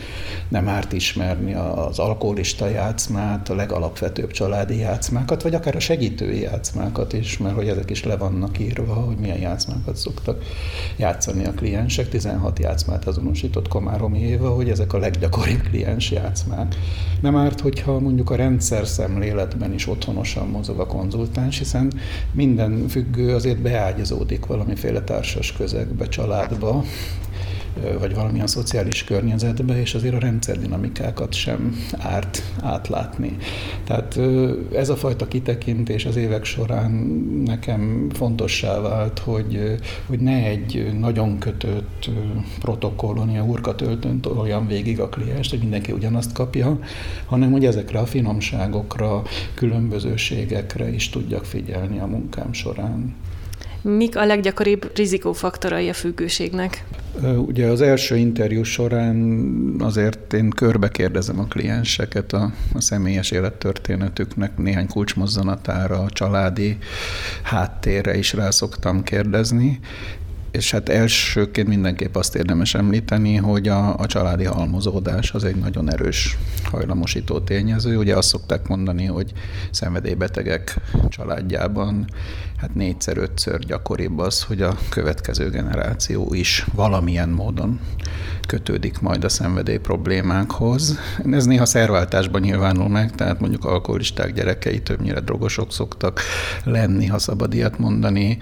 nem 0.49 0.69
árt 0.69 0.93
ismerni 0.93 1.55
az 1.55 1.99
alkoholista 1.99 2.69
játszmát, 2.69 3.49
a 3.49 3.55
legalapvetőbb 3.55 4.31
családi 4.31 4.79
játszmákat, 4.79 5.43
vagy 5.43 5.55
akár 5.55 5.77
a 5.77 5.81
segítői 5.81 6.41
játszmákat 6.41 7.13
is, 7.13 7.39
mert 7.39 7.55
hogy 7.55 7.69
ezek 7.69 7.91
is 7.91 8.05
le 8.05 8.17
vannak 8.17 8.59
írva, 8.59 8.95
hogy 8.95 9.17
milyen 9.17 9.39
játszmákat 9.39 9.97
szoktak 9.97 10.43
játszani 10.97 11.45
a 11.45 11.53
kliensek. 11.53 12.09
16 12.09 12.59
játszmát 12.59 13.07
azonosított 13.07 13.69
Komáromi 13.69 14.21
Éva, 14.21 14.49
hogy 14.49 14.71
ezek 14.71 14.93
a 14.93 14.99
leggyakoribb 14.99 15.61
kliens 15.61 16.11
játszmák. 16.11 16.75
Nem 17.21 17.34
árt, 17.37 17.61
hogyha 17.61 18.01
mondjuk 18.01 18.31
a 18.31 18.37
rendszer 18.37 18.87
szemléletben 18.87 19.73
is 19.73 19.89
otthonosan 19.89 20.49
mozog 20.49 20.81
a 20.81 20.87
konzultáns, 20.87 21.59
hiszen 21.59 21.93
minden 22.33 22.89
függő 22.89 23.35
azért 23.35 23.61
beágyazódik 23.61 24.47
valamiféle 24.47 25.01
társas 25.01 25.53
közegbe, 25.53 26.09
családba, 26.09 26.85
vagy 27.99 28.15
valamilyen 28.15 28.47
szociális 28.47 29.05
környezetbe, 29.05 29.81
és 29.81 29.95
azért 29.95 30.15
a 30.15 30.19
rendszerdinamikákat 30.19 31.33
sem 31.33 31.79
árt 31.99 32.43
átlátni. 32.61 33.37
Tehát 33.85 34.21
ez 34.75 34.89
a 34.89 34.97
fajta 34.97 35.29
kitekintés 35.29 36.05
az 36.05 36.17
évek 36.17 36.45
során 36.45 36.91
nekem 37.45 38.09
fontossá 38.13 38.81
vált, 38.81 39.19
hogy, 39.19 39.77
hogy 40.07 40.19
ne 40.19 40.45
egy 40.45 40.93
nagyon 40.99 41.39
kötött 41.39 42.11
protokollon, 42.61 43.31
ilyen 43.31 43.49
urkatöltőn 43.49 44.21
olyan 44.37 44.67
végig 44.67 45.01
a 45.01 45.09
kliens, 45.09 45.51
hogy 45.51 45.59
mindenki 45.59 45.93
ugyanazt 45.93 46.33
kapja, 46.33 46.79
hanem 47.27 47.53
hogy 47.53 47.67
ezekre 47.67 47.99
a 47.99 48.07
finomságokra, 48.07 49.23
különbözőségekre 49.55 50.95
is 50.95 51.09
tudjak 51.11 51.45
figyelni 51.45 51.99
a 51.99 52.07
munkám 52.07 52.53
során. 52.53 53.15
Mik 53.87 54.17
a 54.17 54.25
leggyakoribb 54.25 54.91
rizikófaktorai 54.95 55.89
a 55.89 55.93
függőségnek? 55.93 56.85
Ugye 57.37 57.67
az 57.67 57.81
első 57.81 58.17
interjú 58.17 58.63
során 58.63 59.77
azért 59.79 60.33
én 60.33 60.51
körbe 60.51 60.89
kérdezem 60.89 61.39
a 61.39 61.45
klienseket 61.45 62.33
a, 62.33 62.53
a 62.75 62.81
személyes 62.81 63.31
élettörténetüknek 63.31 64.57
néhány 64.57 64.87
kulcsmozzanatára, 64.87 65.99
a 65.99 66.11
családi 66.11 66.79
háttérre 67.43 68.17
is 68.17 68.33
rá 68.33 68.51
szoktam 68.51 69.03
kérdezni, 69.03 69.81
és 70.55 70.71
hát 70.71 70.89
elsőként 70.89 71.69
mindenképp 71.69 72.17
azt 72.17 72.35
érdemes 72.35 72.75
említeni, 72.75 73.37
hogy 73.37 73.69
a, 73.69 73.97
a 73.97 74.07
családi 74.07 74.45
halmozódás 74.45 75.33
az 75.33 75.45
egy 75.45 75.57
nagyon 75.57 75.93
erős 75.93 76.39
hajlamosító 76.65 77.41
tényező. 77.41 77.97
Ugye 77.97 78.17
azt 78.17 78.29
szokták 78.29 78.69
mondani, 78.69 79.05
hogy 79.05 79.33
szenvedélybetegek 79.71 80.81
családjában 81.09 82.07
hát 82.57 82.75
négyszer, 82.75 83.17
ötször 83.17 83.59
gyakoribb 83.59 84.19
az, 84.19 84.43
hogy 84.43 84.63
a 84.63 84.79
következő 84.89 85.51
generáció 85.51 86.35
is 86.35 86.67
valamilyen 86.75 87.29
módon 87.29 87.81
kötődik 88.47 89.01
majd 89.01 89.25
a 89.25 89.29
szenvedély 89.29 89.77
problémákhoz. 89.77 90.99
Ez 91.31 91.45
néha 91.45 91.65
szerváltásban 91.65 92.41
nyilvánul 92.41 92.89
meg, 92.89 93.15
tehát 93.15 93.41
mondjuk 93.41 93.65
alkoholisták 93.65 94.33
gyerekei 94.33 94.83
többnyire 94.83 95.21
drogosok 95.21 95.73
szoktak 95.73 96.21
lenni, 96.65 97.07
ha 97.07 97.19
szabad 97.19 97.55
ilyet 97.55 97.79
mondani, 97.79 98.39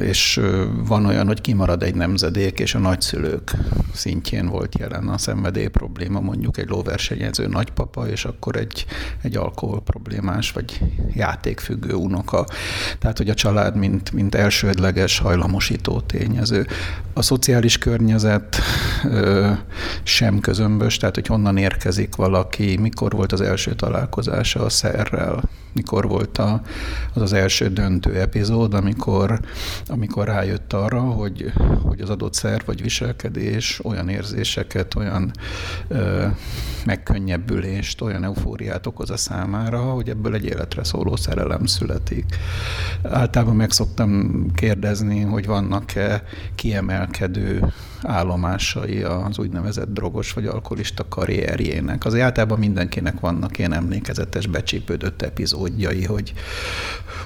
és 0.00 0.40
van 0.86 0.97
olyan, 1.06 1.26
hogy 1.26 1.40
kimarad 1.40 1.82
egy 1.82 1.94
nemzedék, 1.94 2.58
és 2.58 2.74
a 2.74 2.78
nagyszülők 2.78 3.56
szintjén 3.94 4.48
volt 4.48 4.78
jelen 4.78 5.08
a 5.08 5.18
szenvedély 5.18 5.66
probléma, 5.66 6.20
mondjuk 6.20 6.58
egy 6.58 6.68
lóversenyező 6.68 7.46
nagypapa, 7.46 8.08
és 8.08 8.24
akkor 8.24 8.56
egy, 8.56 8.86
egy 9.22 9.36
alkohol 9.36 9.82
problémás, 9.82 10.52
vagy 10.52 10.80
játékfüggő 11.14 11.92
unoka. 11.92 12.46
Tehát, 12.98 13.18
hogy 13.18 13.28
a 13.28 13.34
család, 13.34 13.76
mint, 13.76 14.12
mint 14.12 14.34
elsődleges 14.34 15.18
hajlamosító 15.18 16.00
tényező. 16.00 16.66
A 17.12 17.22
szociális 17.22 17.78
környezet 17.78 18.56
ö, 19.04 19.50
sem 20.02 20.40
közömbös, 20.40 20.96
tehát, 20.96 21.14
hogy 21.14 21.26
honnan 21.26 21.56
érkezik 21.56 22.16
valaki, 22.16 22.76
mikor 22.76 23.12
volt 23.12 23.32
az 23.32 23.40
első 23.40 23.74
találkozása 23.74 24.64
a 24.64 24.68
szerrel, 24.68 25.42
mikor 25.72 26.08
volt 26.08 26.38
a, 26.38 26.60
az 27.14 27.22
az 27.22 27.32
első 27.32 27.68
döntő 27.68 28.20
epizód, 28.20 28.74
amikor, 28.74 29.40
amikor 29.86 30.26
rájött 30.26 30.72
arra, 30.72 30.87
hogy, 30.96 31.52
hogy 31.82 32.00
az 32.00 32.10
adott 32.10 32.34
szerv 32.34 32.66
vagy 32.66 32.82
viselkedés 32.82 33.80
olyan 33.84 34.08
érzéseket, 34.08 34.94
olyan 34.94 35.30
ö, 35.88 36.26
megkönnyebbülést, 36.84 38.00
olyan 38.00 38.24
eufóriát 38.24 38.86
okoz 38.86 39.10
a 39.10 39.16
számára, 39.16 39.80
hogy 39.80 40.08
ebből 40.08 40.34
egy 40.34 40.44
életre 40.44 40.84
szóló 40.84 41.16
szerelem 41.16 41.66
születik. 41.66 42.24
Általában 43.02 43.56
meg 43.56 43.70
szoktam 43.70 44.44
kérdezni, 44.54 45.20
hogy 45.20 45.46
vannak-e 45.46 46.22
kiemelkedő 46.54 47.72
állomásai 48.02 49.02
az 49.02 49.38
úgynevezett 49.38 49.92
drogos 49.92 50.32
vagy 50.32 50.46
alkoholista 50.46 51.08
karrierjének. 51.08 52.04
Az 52.04 52.14
általában 52.14 52.58
mindenkinek 52.58 53.20
vannak 53.20 53.58
ilyen 53.58 53.72
emlékezetes, 53.72 54.46
becsípődött 54.46 55.22
epizódjai, 55.22 56.04
hogy, 56.04 56.32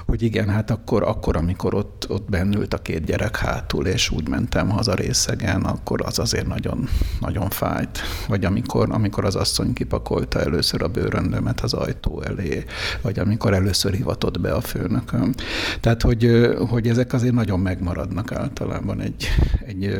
hogy 0.05 0.21
igen, 0.21 0.49
hát 0.49 0.71
akkor, 0.71 1.03
akkor 1.03 1.35
amikor 1.35 1.73
ott, 1.73 2.05
ott 2.09 2.29
bennült 2.29 2.73
a 2.73 2.77
két 2.77 3.03
gyerek 3.05 3.35
hátul, 3.53 3.85
és 3.85 4.09
úgy 4.09 4.27
mentem 4.27 4.69
haza 4.69 4.93
részegen, 4.93 5.61
akkor 5.61 6.01
az 6.05 6.19
azért 6.19 6.47
nagyon, 6.47 6.87
nagyon 7.19 7.49
fájt. 7.49 7.99
Vagy 8.27 8.45
amikor, 8.45 8.91
amikor 8.91 9.25
az 9.25 9.35
asszony 9.35 9.73
kipakolta 9.73 10.39
először 10.39 10.83
a 10.83 10.87
bőröndömet 10.87 11.61
az 11.61 11.73
ajtó 11.73 12.21
elé, 12.21 12.63
vagy 13.01 13.19
amikor 13.19 13.53
először 13.53 13.93
hivatott 13.93 14.39
be 14.39 14.53
a 14.53 14.61
főnököm. 14.61 15.33
Tehát, 15.79 16.01
hogy, 16.01 16.53
hogy 16.69 16.87
ezek 16.87 17.13
azért 17.13 17.33
nagyon 17.33 17.59
megmaradnak 17.59 18.31
általában 18.31 19.01
egy, 19.01 19.27
egy 19.65 19.97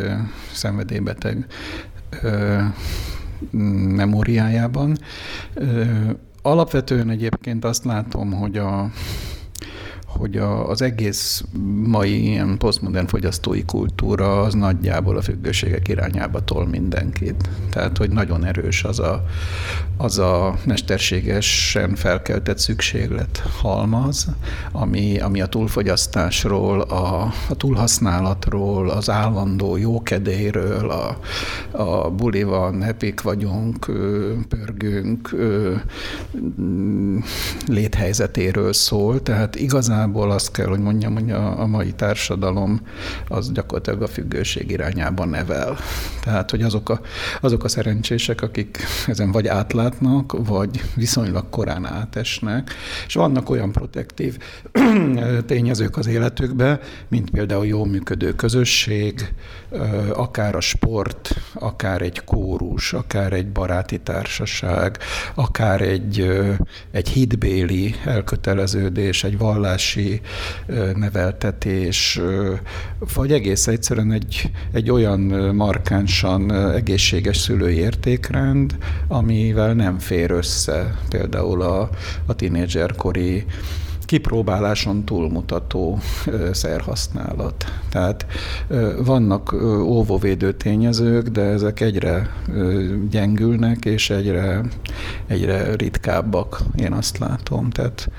szenvedélybeteg 0.54 1.48
memóriájában. 3.96 4.98
Alapvetően 6.42 7.10
egyébként 7.10 7.66
azt 7.66 7.86
látom, 7.86 8.32
hogy 8.32 8.58
a, 8.58 8.90
hogy 10.18 10.38
a, 10.38 10.70
az 10.70 10.82
egész 10.82 11.44
mai 11.86 12.28
ilyen 12.28 12.58
posztmodern 12.58 13.08
fogyasztói 13.08 13.66
kultúra 13.66 14.42
az 14.42 14.54
nagyjából 14.54 15.18
a 15.18 15.22
függőségek 15.22 15.88
irányába 15.88 16.44
tol 16.44 16.68
mindenkit. 16.68 17.50
Tehát, 17.70 17.98
hogy 17.98 18.10
nagyon 18.10 18.46
erős 18.46 18.84
az 18.84 19.00
a, 19.00 19.26
az 19.98 20.18
a 20.20 20.56
mesterségesen 20.66 21.96
felkeltett 21.96 22.58
szükséglet 22.58 23.44
halmaz, 23.62 24.28
ami, 24.72 25.20
ami 25.20 25.42
a 25.42 25.46
túlfogyasztásról, 25.46 26.82
a, 26.82 27.34
a 27.50 27.56
túlhasználatról, 27.58 28.90
az 28.90 29.10
állandó 29.10 29.78
jókedélyről, 29.78 30.90
a, 30.90 31.18
a 31.72 32.10
buli 32.10 32.44
van, 32.44 32.82
hepik 32.82 33.22
vagyunk, 33.22 33.92
pörgünk, 34.48 35.36
léthelyzetéről 37.68 38.74
szól. 38.74 39.22
Tehát 39.22 39.56
igazán 39.56 40.03
igazából 40.04 40.32
azt 40.32 40.52
kell, 40.52 40.68
hogy 40.68 40.80
mondjam, 40.80 41.14
hogy 41.14 41.32
a, 41.32 41.60
a 41.60 41.66
mai 41.66 41.92
társadalom 41.92 42.82
az 43.28 43.52
gyakorlatilag 43.52 44.02
a 44.02 44.08
függőség 44.08 44.72
irányába 44.72 45.26
nevel. 45.26 45.78
Tehát, 46.24 46.52
hogy 46.52 46.62
azok 46.62 46.90
a, 46.90 47.02
azok 47.42 47.64
a 47.64 47.68
szerencsések, 47.68 48.42
akik 48.42 48.78
ezen 49.08 49.32
vagy 49.32 49.48
átlátnak, 49.48 50.48
vagy 50.48 50.82
viszonylag 50.96 51.50
korán 51.50 51.86
átesnek, 51.86 52.72
és 53.08 53.14
vannak 53.14 53.50
olyan 53.50 53.72
protektív 53.72 54.38
tényezők 55.46 55.98
az 55.98 56.08
életükbe, 56.08 56.80
mint 57.08 57.30
például 57.30 57.66
jó 57.66 57.86
működő 57.86 58.36
közösség, 58.36 59.34
akár 60.14 60.56
a 60.56 60.62
sport, 60.62 61.36
akár 61.54 62.02
egy 62.02 62.24
kórus, 62.24 62.94
akár 62.94 63.34
egy 63.34 63.48
baráti 63.48 64.00
társaság, 64.00 64.98
akár 65.34 65.82
egy, 65.82 66.32
egy 66.92 67.10
hitbéli 67.10 67.96
elköteleződés, 68.06 69.24
egy 69.24 69.38
vallás 69.38 69.93
oktatási 69.94 70.22
neveltetés, 70.96 72.20
vagy 73.14 73.32
egész 73.32 73.68
egyszerűen 73.68 74.12
egy, 74.12 74.52
egy 74.72 74.92
olyan 74.92 75.20
markánsan 75.56 76.52
egészséges 76.74 77.38
szülői 77.38 77.76
értékrend, 77.76 78.78
amivel 79.08 79.74
nem 79.74 80.00
fér 80.00 80.32
össze 80.32 80.96
például 81.10 81.62
a, 81.62 81.90
a 82.26 82.36
tinédzserkori 82.36 83.46
kipróbáláson 84.06 85.06
túlmutató 85.06 86.00
szerhasználat. 86.52 87.66
Tehát 87.90 88.26
vannak 89.06 89.54
óvóvédő 89.84 90.52
tényezők, 90.54 91.28
de 91.28 91.42
ezek 91.42 91.80
egyre 91.80 92.30
gyengülnek, 93.10 93.86
és 93.86 94.10
egyre, 94.10 94.62
egyre 95.28 95.76
ritkábbak, 95.76 96.62
én 96.76 96.92
azt 96.92 97.18
látom. 97.18 97.70
Tehát, 97.70 98.10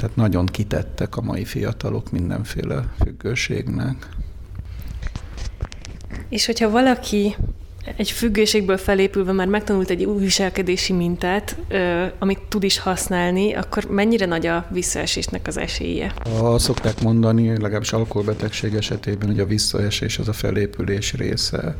tehát 0.00 0.16
nagyon 0.16 0.46
kitettek 0.46 1.16
a 1.16 1.20
mai 1.20 1.44
fiatalok 1.44 2.10
mindenféle 2.10 2.92
függőségnek. 3.02 4.08
És 6.28 6.46
hogyha 6.46 6.70
valaki 6.70 7.36
egy 7.96 8.10
függőségből 8.10 8.76
felépülve 8.76 9.32
már 9.32 9.46
megtanult 9.46 9.90
egy 9.90 10.04
új 10.04 10.22
viselkedési 10.22 10.92
mintát, 10.92 11.56
amit 12.18 12.40
tud 12.48 12.62
is 12.62 12.78
használni, 12.78 13.54
akkor 13.54 13.84
mennyire 13.84 14.26
nagy 14.26 14.46
a 14.46 14.66
visszaesésnek 14.70 15.46
az 15.46 15.56
esélye? 15.56 16.14
A 16.40 16.58
szokták 16.58 17.02
mondani, 17.02 17.48
legalábbis 17.48 17.92
alkoholbetegség 17.92 18.74
esetében, 18.74 19.28
hogy 19.28 19.40
a 19.40 19.46
visszaesés 19.46 20.18
az 20.18 20.28
a 20.28 20.32
felépülés 20.32 21.12
része 21.12 21.76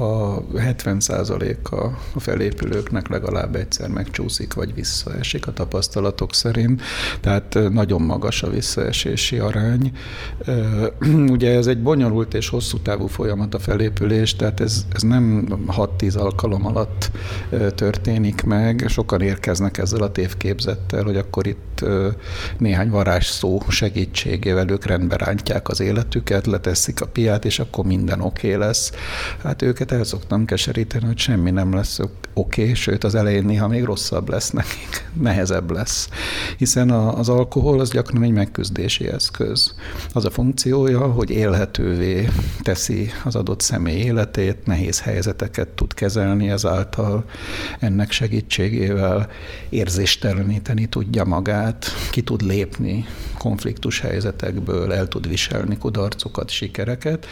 a 0.00 0.42
70%-a 0.54 1.76
a 2.14 2.20
felépülőknek 2.20 3.08
legalább 3.08 3.56
egyszer 3.56 3.88
megcsúszik, 3.88 4.54
vagy 4.54 4.74
visszaesik 4.74 5.46
a 5.46 5.52
tapasztalatok 5.52 6.34
szerint, 6.34 6.82
tehát 7.20 7.58
nagyon 7.70 8.02
magas 8.02 8.42
a 8.42 8.50
visszaesési 8.50 9.38
arány. 9.38 9.92
Ugye 11.36 11.56
ez 11.56 11.66
egy 11.66 11.82
bonyolult 11.82 12.34
és 12.34 12.48
hosszú 12.48 12.78
távú 12.78 13.06
folyamat 13.06 13.54
a 13.54 13.58
felépülés, 13.58 14.36
tehát 14.36 14.60
ez, 14.60 14.86
ez 14.94 15.02
nem 15.02 15.46
6-10 15.66 16.18
alkalom 16.18 16.66
alatt 16.66 17.10
történik 17.74 18.42
meg, 18.42 18.84
sokan 18.88 19.20
érkeznek 19.20 19.78
ezzel 19.78 20.02
a 20.02 20.12
tévképzettel, 20.12 21.04
hogy 21.04 21.16
akkor 21.16 21.46
itt 21.46 21.67
néhány 22.58 22.90
varázs 22.90 23.26
szó 23.26 23.60
segítségével 23.68 24.70
ők 24.70 24.84
rendbe 24.84 25.16
rántják 25.16 25.68
az 25.68 25.80
életüket, 25.80 26.46
leteszik 26.46 27.00
a 27.00 27.06
piát, 27.06 27.44
és 27.44 27.58
akkor 27.58 27.84
minden 27.84 28.20
oké 28.20 28.54
okay 28.54 28.66
lesz. 28.66 28.92
Hát 29.42 29.62
őket 29.62 29.92
el 29.92 30.04
szoktam 30.04 30.44
keseríteni, 30.44 31.06
hogy 31.06 31.18
semmi 31.18 31.50
nem 31.50 31.74
lesz 31.74 31.98
oké, 32.38 32.62
okay, 32.62 32.74
sőt 32.74 33.04
az 33.04 33.14
elején 33.14 33.44
néha 33.44 33.68
még 33.68 33.84
rosszabb 33.84 34.28
lesz 34.28 34.50
nekik, 34.50 35.08
nehezebb 35.22 35.70
lesz. 35.70 36.08
Hiszen 36.56 36.90
az 36.90 37.28
alkohol 37.28 37.80
az 37.80 37.90
gyakran 37.90 38.22
egy 38.22 38.30
megküzdési 38.30 39.08
eszköz. 39.08 39.74
Az 40.12 40.24
a 40.24 40.30
funkciója, 40.30 41.00
hogy 41.00 41.30
élhetővé 41.30 42.28
teszi 42.62 43.10
az 43.24 43.34
adott 43.34 43.60
személy 43.60 44.00
életét, 44.00 44.66
nehéz 44.66 45.00
helyzeteket 45.00 45.68
tud 45.68 45.94
kezelni 45.94 46.50
ezáltal, 46.50 47.24
ennek 47.78 48.10
segítségével 48.10 49.28
érzésteleníteni 49.68 50.86
tudja 50.86 51.24
magát, 51.24 51.67
ki 52.10 52.22
tud 52.22 52.42
lépni 52.42 53.06
konfliktus 53.38 54.00
helyzetekből, 54.00 54.92
el 54.92 55.08
tud 55.08 55.28
viselni 55.28 55.78
kudarcokat, 55.78 56.50
sikereket, 56.50 57.26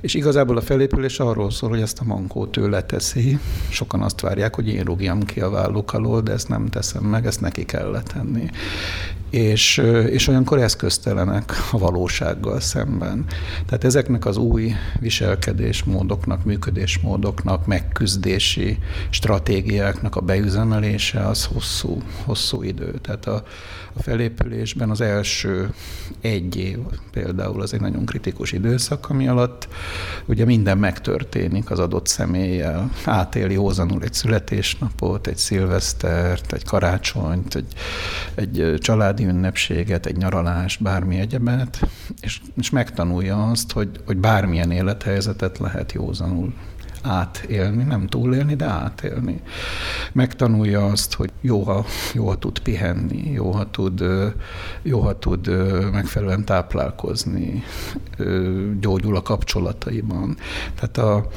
és 0.00 0.14
igazából 0.14 0.56
a 0.56 0.60
felépülés 0.60 1.18
arról 1.18 1.50
szól, 1.50 1.70
hogy 1.70 1.80
ezt 1.80 2.00
a 2.00 2.04
mankót 2.04 2.56
ő 2.56 2.68
leteszi. 2.68 3.38
Sokan 3.68 4.02
azt 4.02 4.20
várják, 4.20 4.54
hogy 4.54 4.68
én 4.68 4.82
rúgjam 4.82 5.24
ki 5.24 5.40
a 5.40 5.50
válluk 5.50 5.92
alól, 5.92 6.20
de 6.20 6.32
ezt 6.32 6.48
nem 6.48 6.66
teszem 6.66 7.04
meg, 7.04 7.26
ezt 7.26 7.40
neki 7.40 7.64
kell 7.64 8.02
tenni 8.12 8.50
és, 9.30 9.76
és 10.10 10.28
olyankor 10.28 10.58
eszköztelenek 10.58 11.52
a 11.72 11.78
valósággal 11.78 12.60
szemben. 12.60 13.24
Tehát 13.66 13.84
ezeknek 13.84 14.26
az 14.26 14.36
új 14.36 14.72
viselkedésmódoknak, 15.00 16.44
működésmódoknak, 16.44 17.66
megküzdési 17.66 18.78
stratégiáknak 19.10 20.16
a 20.16 20.20
beüzemelése 20.20 21.26
az 21.26 21.44
hosszú, 21.44 22.02
hosszú 22.24 22.62
idő. 22.62 22.98
Tehát 23.02 23.26
a, 23.26 23.42
a 23.92 24.02
felépülésben 24.02 24.90
az 24.90 25.00
első 25.00 25.72
egy 26.20 26.56
év 26.56 26.78
például 27.10 27.62
az 27.62 27.74
egy 27.74 27.80
nagyon 27.80 28.04
kritikus 28.04 28.52
időszak, 28.52 29.10
ami 29.10 29.28
alatt 29.28 29.68
ugye 30.26 30.44
minden 30.44 30.78
megtörténik 30.78 31.70
az 31.70 31.78
adott 31.78 32.06
személlyel. 32.06 32.90
Átél 33.04 33.50
józanul 33.50 34.02
egy 34.02 34.14
születésnapot, 34.14 35.26
egy 35.26 35.36
szilvesztert, 35.36 36.52
egy 36.52 36.64
karácsonyt, 36.64 37.54
egy, 37.54 37.72
egy 38.34 38.74
család 38.80 39.08
családi 39.08 39.36
ünnepséget, 39.36 40.06
egy 40.06 40.16
nyaralást, 40.16 40.82
bármi 40.82 41.18
egyebet, 41.18 41.78
és, 42.20 42.40
és 42.56 42.70
megtanulja 42.70 43.50
azt, 43.50 43.72
hogy, 43.72 43.88
hogy 44.06 44.16
bármilyen 44.16 44.70
élethelyzetet 44.70 45.58
lehet 45.58 45.92
józanul 45.92 46.52
átélni, 47.02 47.82
nem 47.82 48.06
túlélni, 48.06 48.54
de 48.54 48.64
átélni. 48.64 49.40
Megtanulja 50.12 50.86
azt, 50.86 51.14
hogy 51.14 51.30
jó, 51.40 51.62
ha, 51.62 51.84
jó, 52.14 52.26
ha 52.26 52.38
tud 52.38 52.58
pihenni, 52.58 53.30
jó, 53.30 53.50
ha 53.50 53.70
tud, 53.70 54.04
jó, 54.82 55.00
ha 55.00 55.18
tud 55.18 55.48
megfelelően 55.92 56.44
táplálkozni, 56.44 57.62
gyógyul 58.80 59.16
a 59.16 59.22
kapcsolataiban. 59.22 60.36
Tehát 60.74 60.98
a, 60.98 61.28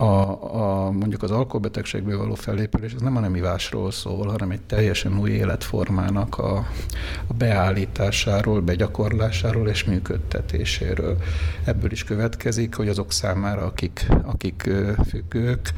a, 0.00 0.04
a, 0.04 0.90
mondjuk 0.90 1.22
az 1.22 1.30
alkoholbetegségből 1.30 2.18
való 2.18 2.34
fellépülés, 2.34 2.92
ez 2.92 3.00
nem 3.00 3.16
a 3.16 3.20
nem 3.20 3.34
ivásról 3.34 3.90
szól, 3.90 4.26
hanem 4.26 4.50
egy 4.50 4.60
teljesen 4.60 5.18
új 5.18 5.30
életformának 5.30 6.38
a, 6.38 6.56
a 7.26 7.34
beállításáról, 7.38 8.60
begyakorlásáról 8.60 9.68
és 9.68 9.84
működtetéséről. 9.84 11.16
Ebből 11.64 11.92
is 11.92 12.04
következik, 12.04 12.74
hogy 12.74 12.88
azok 12.88 13.12
számára, 13.12 13.64
akik, 13.64 14.06
akik 14.24 14.70
függők, 15.08 15.72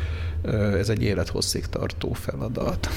ez 0.79 0.89
egy 0.89 1.03
élethosszig 1.03 1.67
tartó 1.67 2.13
feladat. 2.13 2.89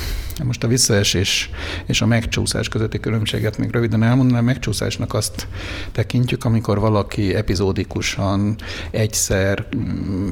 Most 0.43 0.63
a 0.63 0.67
visszaesés 0.67 1.49
és 1.85 2.01
a 2.01 2.05
megcsúszás 2.05 2.67
közötti 2.67 2.99
különbséget 2.99 3.57
még 3.57 3.71
röviden 3.71 4.03
elmondanám. 4.03 4.43
Megcsúszásnak 4.43 5.13
azt 5.13 5.47
tekintjük, 5.91 6.45
amikor 6.45 6.79
valaki 6.79 7.35
epizódikusan 7.35 8.55
egyszer 8.91 9.67
mm, 9.75 10.29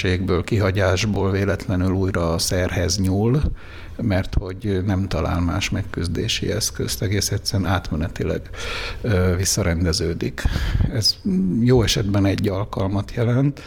figyelmetlenségből, 0.00 0.44
kihagyásból 0.44 1.30
véletlenül 1.30 1.92
újra 1.92 2.32
a 2.32 2.38
szerhez 2.38 2.98
nyúl, 2.98 3.42
mert 4.02 4.34
hogy 4.34 4.82
nem 4.84 5.08
talál 5.08 5.40
más 5.40 5.70
megküzdési 5.70 6.50
eszközt, 6.52 7.02
egész 7.02 7.30
egyszerűen 7.30 7.70
átmenetileg 7.70 8.50
visszarendeződik. 9.36 10.42
Ez 10.92 11.16
jó 11.60 11.82
esetben 11.82 12.24
egy 12.24 12.48
alkalmat 12.48 13.12
jelent, 13.14 13.62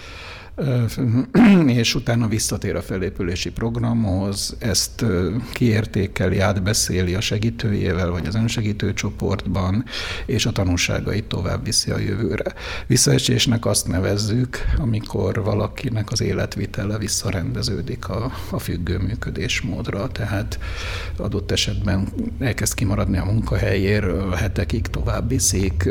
és 1.68 1.96
utána 1.96 2.28
visszatér 2.28 2.76
a 2.76 2.82
felépülési 2.82 3.52
programhoz, 3.52 4.56
ezt 4.60 5.06
kiértékeli, 5.54 6.40
átbeszéli 6.40 7.14
a 7.14 7.22
segítőjével, 7.22 8.10
vagy 8.10 8.28
az 8.28 8.36
önsegítő 8.36 8.94
csoportban, 8.94 9.86
és 10.26 10.46
a 10.46 10.52
tanulságait 10.52 11.24
tovább 11.24 11.66
viszi 11.66 11.92
a 11.92 11.98
jövőre. 11.98 12.54
Visszaesésnek 12.88 13.66
azt 13.66 13.88
nevezzük, 13.88 14.58
amikor 14.78 15.44
valakinek 15.44 16.12
az 16.12 16.22
életvitele 16.22 16.98
visszarendeződik 16.98 18.10
a, 18.10 18.32
a 18.52 18.60
függő 18.60 18.98
működésmódra, 18.98 20.08
tehát 20.08 20.60
adott 21.18 21.52
esetben 21.52 22.08
elkezd 22.40 22.74
kimaradni 22.74 23.18
a 23.18 23.26
munkahelyéről, 23.26 24.32
hetekig 24.32 24.88
tovább 24.88 25.30
viszik, 25.30 25.90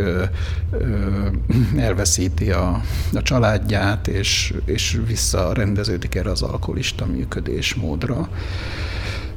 elveszíti 1.77 2.51
a, 2.51 2.83
a 3.12 3.22
családját, 3.22 4.09
és 4.09 4.51
és, 4.64 5.00
visszarendeződik 5.06 6.14
erre 6.14 6.30
az 6.30 6.42
alkoholista 6.42 7.06
működésmódra. 7.06 8.28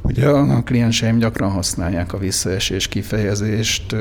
Ugye 0.08 0.28
a 0.28 0.62
klienseim 0.62 1.18
gyakran 1.18 1.50
használják 1.50 2.12
a 2.12 2.18
visszaesés 2.18 2.88
kifejezést, 2.88 3.96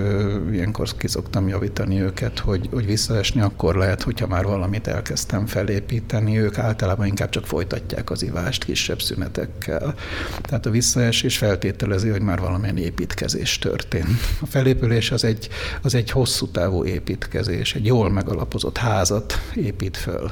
ilyenkor 0.51 0.89
ki 0.97 1.07
szoktam 1.07 1.47
javítani 1.47 2.01
őket, 2.01 2.39
hogy, 2.39 2.69
hogy 2.71 2.85
visszaesni 2.85 3.41
akkor 3.41 3.75
lehet, 3.75 4.01
hogyha 4.01 4.27
már 4.27 4.43
valamit 4.43 4.87
elkezdtem 4.87 5.45
felépíteni, 5.45 6.39
ők 6.39 6.57
általában 6.57 7.05
inkább 7.05 7.29
csak 7.29 7.45
folytatják 7.45 8.09
az 8.09 8.23
ivást 8.23 8.63
kisebb 8.63 9.01
szünetekkel. 9.01 9.95
Tehát 10.41 10.65
a 10.65 10.69
visszaesés 10.69 11.37
feltételezi, 11.37 12.09
hogy 12.09 12.21
már 12.21 12.39
valamilyen 12.39 12.77
építkezés 12.77 13.59
történt. 13.59 14.19
A 14.41 14.45
felépülés 14.45 15.11
az 15.11 15.23
egy, 15.23 15.49
az 15.81 15.95
egy 15.95 16.11
hosszú 16.11 16.47
távú 16.47 16.85
építkezés, 16.85 17.75
egy 17.75 17.85
jól 17.85 18.09
megalapozott 18.09 18.77
házat 18.77 19.39
épít 19.55 19.97
föl 19.97 20.31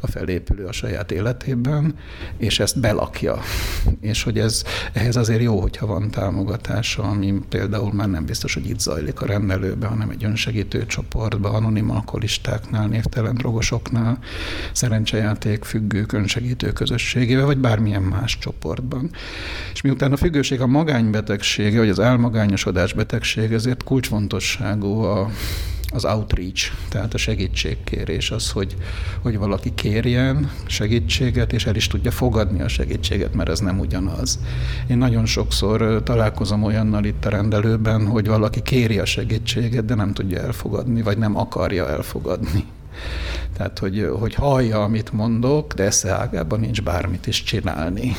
a 0.00 0.06
felépülő 0.06 0.64
a 0.64 0.72
saját 0.72 1.12
életében, 1.12 1.94
és 2.36 2.60
ezt 2.60 2.80
belakja. 2.80 3.40
És 4.00 4.22
hogy 4.22 4.38
ez 4.38 4.62
ehhez 4.92 5.11
ez 5.12 5.18
azért 5.18 5.42
jó, 5.42 5.60
hogyha 5.60 5.86
van 5.86 6.10
támogatása, 6.10 7.02
ami 7.02 7.34
például 7.48 7.92
már 7.92 8.08
nem 8.08 8.24
biztos, 8.24 8.54
hogy 8.54 8.68
itt 8.68 8.80
zajlik 8.80 9.20
a 9.20 9.26
rendelőben, 9.26 9.88
hanem 9.88 10.10
egy 10.10 10.24
önsegítő 10.24 10.86
csoportban, 10.86 11.54
anonim 11.54 11.90
alkoholistáknál, 11.90 12.86
névtelen 12.86 13.34
drogosoknál, 13.34 14.18
szerencsejáték 14.72 15.64
függők 15.64 16.12
önsegítő 16.12 16.72
közösségével, 16.72 17.44
vagy 17.44 17.58
bármilyen 17.58 18.02
más 18.02 18.38
csoportban. 18.38 19.10
És 19.72 19.80
miután 19.80 20.12
a 20.12 20.16
függőség 20.16 20.60
a 20.60 20.66
magánybetegsége, 20.66 21.78
vagy 21.78 21.88
az 21.88 21.98
elmagányosodás 21.98 22.92
betegség, 22.92 23.52
ezért 23.52 23.84
kulcsfontosságú 23.84 24.98
a 24.98 25.30
az 25.92 26.04
outreach, 26.04 26.72
tehát 26.88 27.14
a 27.14 27.18
segítségkérés, 27.18 28.30
az, 28.30 28.50
hogy, 28.50 28.76
hogy 29.20 29.38
valaki 29.38 29.74
kérjen 29.74 30.50
segítséget, 30.66 31.52
és 31.52 31.66
el 31.66 31.76
is 31.76 31.86
tudja 31.86 32.10
fogadni 32.10 32.60
a 32.60 32.68
segítséget, 32.68 33.34
mert 33.34 33.48
ez 33.48 33.58
nem 33.58 33.78
ugyanaz. 33.78 34.38
Én 34.88 34.98
nagyon 34.98 35.26
sokszor 35.26 36.02
találkozom 36.02 36.62
olyannal 36.62 37.04
itt 37.04 37.24
a 37.24 37.30
rendelőben, 37.30 38.06
hogy 38.06 38.26
valaki 38.26 38.62
kéri 38.62 38.98
a 38.98 39.04
segítséget, 39.04 39.84
de 39.84 39.94
nem 39.94 40.12
tudja 40.12 40.40
elfogadni, 40.40 41.02
vagy 41.02 41.18
nem 41.18 41.36
akarja 41.36 41.88
elfogadni. 41.88 42.64
Tehát, 43.56 43.78
hogy, 43.78 44.08
hogy 44.18 44.34
hallja, 44.34 44.82
amit 44.82 45.12
mondok, 45.12 45.74
de 45.74 45.84
esze 45.84 46.10
ágában 46.10 46.60
nincs 46.60 46.82
bármit 46.82 47.26
is 47.26 47.42
csinálni. 47.42 48.16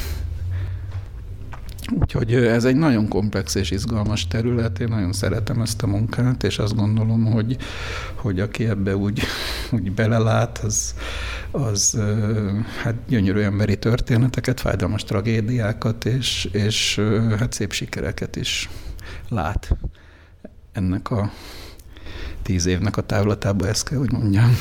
Úgyhogy 2.00 2.34
ez 2.34 2.64
egy 2.64 2.76
nagyon 2.76 3.08
komplex 3.08 3.56
és 3.56 3.72
izgalmas 3.72 4.28
terület, 4.28 4.80
én 4.80 4.88
nagyon 4.88 5.14
szeretem 5.14 5.62
ezt 5.62 5.84
a 5.84 5.88
munkát, 5.88 6.44
és 6.44 6.60
azt 6.60 6.76
gondolom, 6.76 7.26
hogy, 7.26 7.58
hogy 8.16 8.40
aki 8.40 8.66
ebbe 8.66 8.96
úgy, 8.96 9.22
úgy 9.72 9.92
belelát, 9.92 10.58
az, 10.58 10.96
az 11.52 12.00
hát 12.82 12.96
gyönyörű 13.08 13.40
emberi 13.40 13.78
történeteket, 13.78 14.60
fájdalmas 14.60 15.04
tragédiákat, 15.04 16.06
és, 16.06 16.50
és 16.52 17.02
hát 17.40 17.54
szép 17.54 17.74
sikereket 17.74 18.36
is 18.36 18.70
lát 19.30 19.78
ennek 20.72 21.12
a 21.12 21.32
tíz 22.42 22.66
évnek 22.66 22.98
a 22.98 23.02
távlatába, 23.02 23.68
ezt 23.68 23.90
kell, 23.90 23.98
hogy 23.98 24.12
mondjam. 24.12 24.58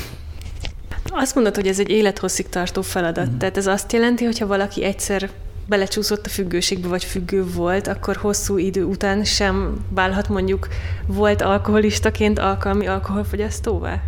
Azt 1.05 1.35
mondod, 1.35 1.55
hogy 1.55 1.67
ez 1.67 1.79
egy 1.79 1.89
élethosszig 1.89 2.49
tartó 2.49 2.81
feladat. 2.81 3.29
Mm. 3.29 3.37
Tehát 3.37 3.57
ez 3.57 3.67
azt 3.67 3.91
jelenti, 3.91 4.23
hogyha 4.25 4.47
valaki 4.47 4.83
egyszer 4.83 5.29
belecsúszott 5.65 6.25
a 6.25 6.29
függőségbe, 6.29 6.87
vagy 6.87 7.03
függő 7.03 7.45
volt, 7.45 7.87
akkor 7.87 8.15
hosszú 8.15 8.57
idő 8.57 8.83
után 8.83 9.23
sem 9.23 9.85
válhat 9.89 10.29
mondjuk 10.29 10.67
volt 11.05 11.41
alkoholistaként 11.41 12.39
alkalmi 12.39 12.87
alkoholfogyasztóvá? 12.87 14.01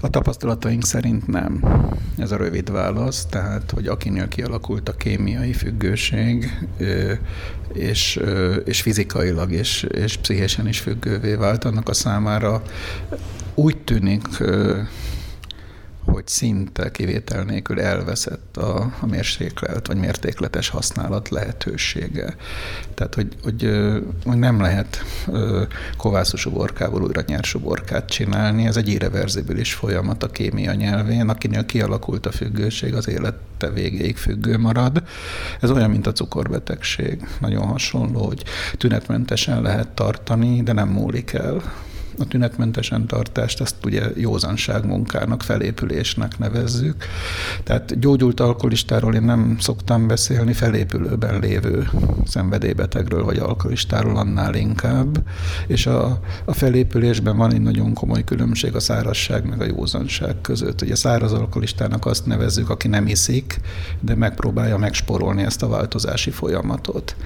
A 0.00 0.10
tapasztalataink 0.10 0.84
szerint 0.84 1.26
nem. 1.26 1.64
Ez 2.18 2.30
a 2.30 2.36
rövid 2.36 2.72
válasz, 2.72 3.26
tehát, 3.26 3.70
hogy 3.70 3.86
akinél 3.86 4.28
kialakult 4.28 4.88
a 4.88 4.96
kémiai 4.96 5.52
függőség, 5.52 6.58
és, 7.72 8.20
és 8.64 8.82
fizikailag 8.82 9.52
és, 9.52 9.82
és 9.82 10.16
pszichésen 10.16 10.68
is 10.68 10.78
függővé 10.78 11.34
vált, 11.34 11.64
annak 11.64 11.88
a 11.88 11.92
számára 11.92 12.62
úgy 13.54 13.76
tűnik 13.78 14.26
hogy 16.20 16.28
szinte 16.28 16.90
kivétel 16.90 17.42
nélkül 17.42 17.80
elveszett 17.80 18.56
a, 18.56 18.92
a 19.00 19.06
mérséklet 19.06 19.86
vagy 19.86 19.96
mértékletes 19.96 20.68
használat 20.68 21.28
lehetősége. 21.28 22.36
Tehát, 22.94 23.14
hogy, 23.14 23.28
hogy, 23.42 23.70
hogy 24.24 24.38
nem 24.38 24.60
lehet 24.60 25.02
kovászos 25.96 26.46
uborkából 26.46 27.02
újra 27.02 27.22
nyers 27.26 27.54
uborkát 27.54 28.08
csinálni, 28.08 28.66
ez 28.66 28.76
egy 28.76 28.88
irreverzibilis 28.88 29.74
folyamat 29.74 30.22
a 30.22 30.30
kémia 30.30 30.72
nyelvén, 30.72 31.28
akinél 31.28 31.66
kialakult 31.66 32.26
a 32.26 32.32
függőség, 32.32 32.94
az 32.94 33.08
élete 33.08 33.70
végéig 33.70 34.16
függő 34.16 34.58
marad. 34.58 35.02
Ez 35.60 35.70
olyan, 35.70 35.90
mint 35.90 36.06
a 36.06 36.12
cukorbetegség. 36.12 37.28
Nagyon 37.40 37.66
hasonló, 37.66 38.26
hogy 38.26 38.44
tünetmentesen 38.78 39.62
lehet 39.62 39.88
tartani, 39.88 40.62
de 40.62 40.72
nem 40.72 40.88
múlik 40.88 41.32
el 41.32 41.62
a 42.20 42.24
tünetmentesen 42.24 43.06
tartást, 43.06 43.60
azt 43.60 43.74
ugye 43.84 44.02
józanság 44.14 44.86
munkának, 44.86 45.42
felépülésnek 45.42 46.38
nevezzük. 46.38 47.04
Tehát 47.64 47.98
gyógyult 47.98 48.40
alkoholistáról 48.40 49.14
én 49.14 49.22
nem 49.22 49.56
szoktam 49.60 50.06
beszélni, 50.06 50.52
felépülőben 50.52 51.38
lévő 51.40 51.88
szenvedélybetegről 52.26 53.24
vagy 53.24 53.38
alkoholistáról 53.38 54.16
annál 54.16 54.54
inkább, 54.54 55.22
és 55.66 55.86
a, 55.86 56.20
a 56.44 56.52
felépülésben 56.52 57.36
van 57.36 57.52
egy 57.52 57.62
nagyon 57.62 57.94
komoly 57.94 58.24
különbség 58.24 58.74
a 58.74 58.80
szárazság 58.80 59.48
meg 59.48 59.60
a 59.60 59.64
józanság 59.64 60.40
között. 60.40 60.82
Ugye 60.82 60.94
száraz 60.94 61.32
alkoholistának 61.32 62.06
azt 62.06 62.26
nevezzük, 62.26 62.70
aki 62.70 62.88
nem 62.88 63.06
iszik, 63.06 63.60
de 64.00 64.14
megpróbálja 64.14 64.76
megsporolni 64.76 65.42
ezt 65.42 65.62
a 65.62 65.68
változási 65.68 66.30
folyamatot. 66.30 67.16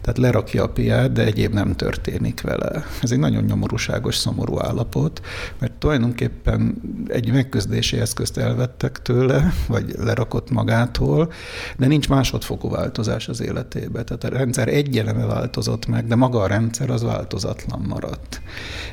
Tehát 0.00 0.18
lerakja 0.18 0.62
a 0.62 0.68
piát, 0.68 1.12
de 1.12 1.24
egyéb 1.24 1.52
nem 1.52 1.76
történik 1.76 2.40
vele. 2.40 2.84
Ez 3.02 3.10
egy 3.10 3.18
nagyon 3.18 3.44
nyomorúságos, 3.44 4.16
szomorú 4.16 4.41
állapot, 4.60 5.20
mert 5.58 5.72
tulajdonképpen 5.72 6.82
egy 7.06 7.32
megközdési 7.32 8.00
eszközt 8.00 8.36
elvettek 8.36 9.02
tőle, 9.02 9.52
vagy 9.68 9.94
lerakott 9.98 10.50
magától, 10.50 11.32
de 11.76 11.86
nincs 11.86 12.08
másodfokú 12.08 12.70
változás 12.70 13.28
az 13.28 13.40
életébe. 13.40 14.04
Tehát 14.04 14.24
a 14.24 14.28
rendszer 14.28 14.68
egy 14.68 14.98
eleme 14.98 15.24
változott 15.24 15.86
meg, 15.86 16.06
de 16.06 16.14
maga 16.14 16.40
a 16.40 16.46
rendszer 16.46 16.90
az 16.90 17.02
változatlan 17.02 17.84
maradt. 17.88 18.40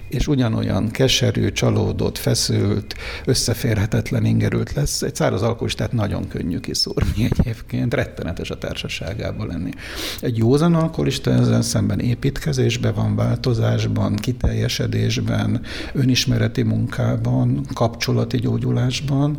És 0.09 0.27
ugyanolyan 0.27 0.89
keserű, 0.89 1.51
csalódott, 1.51 2.17
feszült, 2.17 2.95
összeférhetetlen, 3.25 4.25
ingerült 4.25 4.73
lesz. 4.73 5.01
Egy 5.01 5.15
száraz 5.15 5.41
alkoholistát 5.41 5.91
nagyon 5.91 6.27
könnyű 6.27 6.59
kiszúrni 6.59 7.29
egyébként, 7.37 7.93
rettenetes 7.93 8.49
a 8.49 8.57
társaságában 8.57 9.47
lenni. 9.47 9.71
Egy 10.19 10.37
józan 10.37 10.75
alkoholista 10.75 11.31
ezzel 11.31 11.61
szemben 11.61 11.99
építkezésben 11.99 12.93
van, 12.93 13.15
változásban, 13.15 14.15
kiteljesedésben, 14.15 15.38
életben, 15.39 15.61
önismereti 15.93 16.61
munkában, 16.61 17.65
kapcsolati 17.73 18.37
gyógyulásban, 18.37 19.37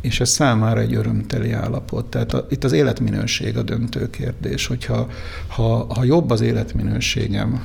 és 0.00 0.20
ez 0.20 0.28
számára 0.28 0.80
egy 0.80 0.94
örömteli 0.94 1.52
állapot. 1.52 2.04
Tehát 2.06 2.32
a, 2.34 2.46
itt 2.50 2.64
az 2.64 2.72
életminőség 2.72 3.56
a 3.56 3.62
döntő 3.62 4.10
kérdés, 4.10 4.66
hogyha 4.66 5.08
ha, 5.46 5.86
ha 5.94 6.04
jobb 6.04 6.30
az 6.30 6.40
életminőségem 6.40 7.62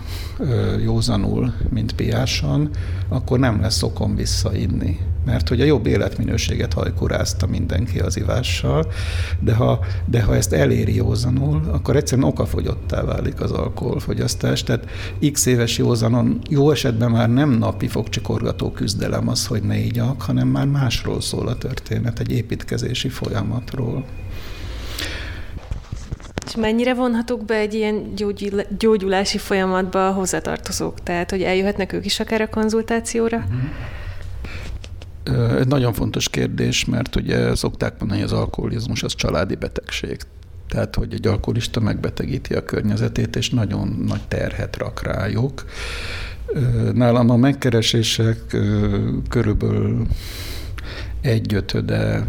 józanul, 0.84 1.54
mint 1.70 1.94
piásan, 1.94 2.70
akkor 3.10 3.40
nem 3.40 3.62
lesz 3.62 3.84
okom 3.84 4.16
visszainni 4.16 5.00
mert 5.28 5.50
hogy 5.50 5.62
a 5.62 5.66
jobb 5.66 5.86
életminőséget 5.86 6.74
hajkurázta 6.74 7.48
mindenki 7.48 8.00
az 8.00 8.18
ivással, 8.18 8.88
de 9.40 9.54
ha, 9.54 9.80
de 10.06 10.22
ha 10.22 10.36
ezt 10.36 10.54
eléri 10.54 10.96
józanul, 10.96 11.62
akkor 11.72 11.96
egyszerűen 11.96 12.28
okafogyottá 12.28 13.04
válik 13.04 13.42
az 13.42 13.52
alkoholfogyasztás. 13.52 14.64
Tehát 14.64 14.86
x 15.32 15.46
éves 15.46 15.78
józanon 15.78 16.40
jó 16.50 16.72
esetben 16.72 17.12
már 17.12 17.30
nem 17.30 17.50
napi 17.68 17.88
fogcsikorgató 17.88 18.72
küzdelem 18.72 19.28
az, 19.28 19.48
hogy 19.48 19.64
ne 19.64 19.78
igyak, 19.78 20.22
hanem 20.22 20.48
már 20.48 20.66
másról 20.66 21.22
szól 21.22 21.48
a 21.48 21.58
történet, 21.58 22.20
egy 22.20 22.32
építkezési 22.32 23.10
folyamatról. 23.10 24.06
És 26.46 26.56
mennyire 26.56 26.94
vonhatók 26.94 27.46
be 27.46 27.56
egy 27.56 27.74
ilyen 27.74 28.14
gyógyulási 28.78 29.38
folyamatba 29.38 30.08
a 30.08 30.12
hozzátartozók? 30.12 31.04
Tehát, 31.04 31.30
hogy 31.30 31.44
eljöhetnek 31.44 31.94
ők 31.94 32.06
is 32.06 32.20
akár 32.20 32.42
a 32.42 32.50
konzultációra? 32.50 33.38
Uh-huh. 33.38 33.60
Egy 35.60 35.68
nagyon 35.68 35.94
fontos 35.94 36.30
kérdés, 36.30 36.86
mert 36.86 37.16
ugye 37.16 37.56
szokták 37.56 38.00
mondani, 38.00 38.22
hogy 38.22 38.32
az 38.32 38.38
alkoholizmus 38.38 39.04
az 39.04 39.16
családi 39.16 39.56
betegség. 39.56 40.18
Tehát, 40.70 40.96
hogy 40.96 41.14
egy 41.14 41.28
alkoholista 41.28 41.80
megbetegíti 41.80 42.54
a 42.54 42.64
környezetét, 42.64 43.36
és 43.36 43.50
nagyon 43.50 44.04
nagy 44.08 44.22
terhet 44.28 44.78
rak 44.78 45.04
rájuk. 45.04 45.66
Nálam 46.94 47.30
a 47.30 47.36
megkeresések 47.36 48.58
körülbelül 49.30 50.08
egy 51.22 51.54
ötöde, 51.54 52.26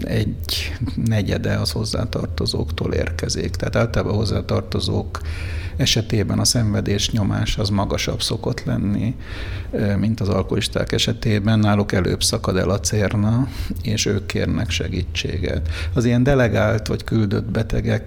egy 0.00 0.72
negyede 1.06 1.54
az 1.54 1.70
hozzátartozóktól 1.70 2.92
érkezik. 2.92 3.50
Tehát 3.50 3.76
általában 3.76 4.14
hozzátartozók 4.14 5.20
esetében 5.76 6.38
a 6.38 6.44
szenvedés 6.44 7.10
nyomás 7.10 7.58
az 7.58 7.68
magasabb 7.68 8.22
szokott 8.22 8.64
lenni, 8.64 9.14
mint 9.98 10.20
az 10.20 10.28
alkoholisták 10.28 10.92
esetében. 10.92 11.58
Náluk 11.58 11.92
előbb 11.92 12.22
szakad 12.22 12.56
el 12.56 12.70
a 12.70 12.80
cérna, 12.80 13.48
és 13.82 14.06
ők 14.06 14.26
kérnek 14.26 14.70
segítséget. 14.70 15.68
Az 15.94 16.04
ilyen 16.04 16.22
delegált 16.22 16.86
vagy 16.86 17.04
küldött 17.04 17.50
betegek 17.50 18.04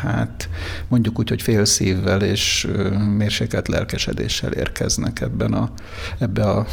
hát 0.00 0.48
mondjuk 0.88 1.18
úgy, 1.18 1.28
hogy 1.28 1.42
fél 1.42 1.64
szívvel 1.64 2.22
és 2.22 2.68
mérsékelt 3.16 3.68
lelkesedéssel 3.68 4.52
érkeznek 4.52 5.20
ebben 5.20 5.52
a, 5.52 5.70
ebbe 6.18 6.44
a 6.48 6.66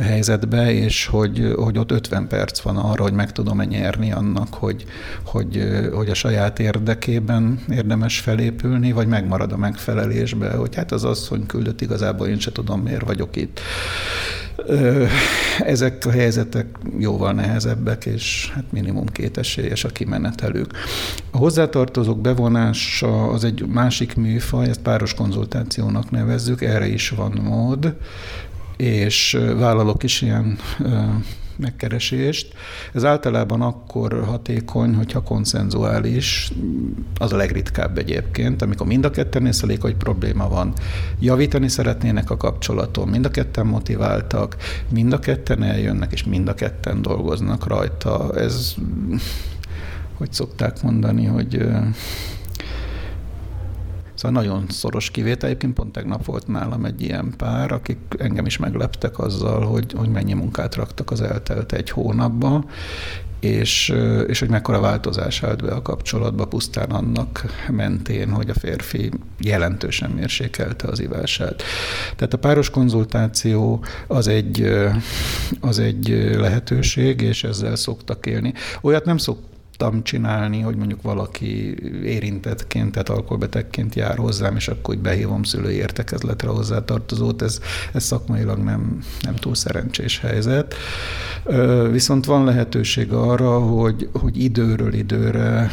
helyzetbe, 0.00 0.72
és 0.72 1.06
hogy, 1.06 1.52
hogy 1.56 1.78
ott 1.78 1.90
50 1.90 2.26
perc 2.26 2.60
van 2.60 2.76
arra, 2.76 3.02
hogy 3.02 3.12
meg 3.12 3.32
tudom-e 3.32 3.64
nyerni 3.64 4.12
annak, 4.12 4.54
hogy, 4.54 4.84
hogy, 5.24 5.68
hogy 5.92 6.08
a 6.08 6.14
saját 6.14 6.58
érdekében 6.58 7.60
érdemes 7.70 8.20
felépülni, 8.20 8.92
vagy 8.92 9.06
megmarad 9.06 9.52
a 9.52 9.56
megfelelésbe, 9.56 10.50
hogy 10.50 10.74
hát 10.74 10.92
az 10.92 11.04
asszony 11.04 11.46
küldött, 11.46 11.80
igazából 11.80 12.26
én 12.26 12.38
se 12.38 12.52
tudom, 12.52 12.80
miért 12.80 13.04
vagyok 13.04 13.36
itt. 13.36 13.60
Ezek 15.58 16.06
a 16.06 16.10
helyzetek 16.10 16.66
jóval 16.98 17.32
nehezebbek, 17.32 18.04
és 18.04 18.50
hát 18.54 18.64
minimum 18.72 19.06
két 19.06 19.38
esélyes 19.38 19.84
a 19.84 19.88
kimenetelők. 19.88 20.70
A 21.30 21.36
hozzátartozók 21.36 22.20
bevonása 22.20 23.28
az 23.28 23.44
egy 23.44 23.66
másik 23.66 24.16
műfaj, 24.16 24.68
ezt 24.68 24.80
páros 24.80 25.14
konzultációnak 25.14 26.10
nevezzük, 26.10 26.62
erre 26.62 26.86
is 26.86 27.08
van 27.08 27.40
mód 27.42 27.94
és 28.78 29.38
vállalok 29.56 30.02
is 30.02 30.22
ilyen 30.22 30.58
megkeresést. 31.56 32.54
Ez 32.92 33.04
általában 33.04 33.60
akkor 33.60 34.24
hatékony, 34.24 34.94
hogyha 34.94 35.22
konszenzuális, 35.22 36.52
az 37.18 37.32
a 37.32 37.36
legritkább 37.36 37.98
egyébként, 37.98 38.62
amikor 38.62 38.86
mind 38.86 39.04
a 39.04 39.10
ketten 39.10 39.46
észrelik, 39.46 39.80
hogy 39.80 39.94
probléma 39.94 40.48
van. 40.48 40.72
Javítani 41.18 41.68
szeretnének 41.68 42.30
a 42.30 42.36
kapcsolaton, 42.36 43.08
mind 43.08 43.24
a 43.24 43.30
ketten 43.30 43.66
motiváltak, 43.66 44.56
mind 44.88 45.12
a 45.12 45.18
ketten 45.18 45.62
eljönnek, 45.62 46.12
és 46.12 46.24
mind 46.24 46.48
a 46.48 46.54
ketten 46.54 47.02
dolgoznak 47.02 47.66
rajta. 47.66 48.34
Ez, 48.34 48.74
hogy 50.14 50.32
szokták 50.32 50.82
mondani, 50.82 51.24
hogy 51.24 51.66
Szóval 54.18 54.42
nagyon 54.42 54.64
szoros 54.68 55.10
kivétel. 55.10 55.48
Egyébként 55.48 55.74
pont 55.74 55.92
tegnap 55.92 56.24
volt 56.24 56.46
nálam 56.46 56.84
egy 56.84 57.02
ilyen 57.02 57.34
pár, 57.36 57.72
akik 57.72 57.98
engem 58.18 58.46
is 58.46 58.56
megleptek 58.56 59.18
azzal, 59.18 59.60
hogy, 59.60 59.92
hogy 59.96 60.08
mennyi 60.08 60.32
munkát 60.32 60.74
raktak 60.74 61.10
az 61.10 61.20
eltelt 61.20 61.72
egy 61.72 61.90
hónapba, 61.90 62.64
és, 63.40 63.94
és 64.26 64.38
hogy 64.38 64.48
mekkora 64.48 64.80
változás 64.80 65.42
állt 65.42 65.62
be 65.62 65.72
a 65.72 65.82
kapcsolatba 65.82 66.46
pusztán 66.46 66.90
annak 66.90 67.44
mentén, 67.70 68.30
hogy 68.30 68.50
a 68.50 68.54
férfi 68.54 69.10
jelentősen 69.40 70.10
mérsékelte 70.10 70.88
az 70.88 71.00
ivását. 71.00 71.62
Tehát 72.16 72.34
a 72.34 72.38
páros 72.38 72.70
konzultáció 72.70 73.84
az 74.06 74.28
egy, 74.28 74.72
az 75.60 75.78
egy 75.78 76.08
lehetőség, 76.38 77.20
és 77.20 77.44
ezzel 77.44 77.76
szoktak 77.76 78.26
élni. 78.26 78.52
Olyat 78.80 79.04
nem 79.04 79.16
szok, 79.16 79.38
tudtam 79.78 80.02
csinálni, 80.02 80.60
hogy 80.60 80.76
mondjuk 80.76 81.02
valaki 81.02 81.74
érintettként, 82.04 82.92
tehát 82.92 83.08
alkoholbetegként 83.08 83.94
jár 83.94 84.16
hozzám, 84.16 84.56
és 84.56 84.68
akkor 84.68 84.94
hogy 84.94 84.98
behívom 84.98 85.42
szülői 85.42 85.74
értekezletre 85.74 86.48
hozzátartozót, 86.48 87.42
ez, 87.42 87.60
ez 87.92 88.04
szakmailag 88.04 88.58
nem, 88.58 88.98
nem 89.22 89.34
túl 89.34 89.54
szerencsés 89.54 90.20
helyzet. 90.20 90.74
Viszont 91.90 92.24
van 92.24 92.44
lehetőség 92.44 93.12
arra, 93.12 93.58
hogy, 93.58 94.08
hogy 94.12 94.42
időről 94.42 94.92
időre 94.92 95.70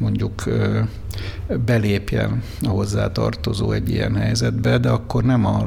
mondjuk 0.00 0.42
belépjen 1.66 2.42
a 2.62 2.68
hozzátartozó 2.68 3.72
egy 3.72 3.90
ilyen 3.90 4.16
helyzetbe, 4.16 4.78
de 4.78 4.88
akkor 4.88 5.24
nem 5.24 5.46
a 5.46 5.62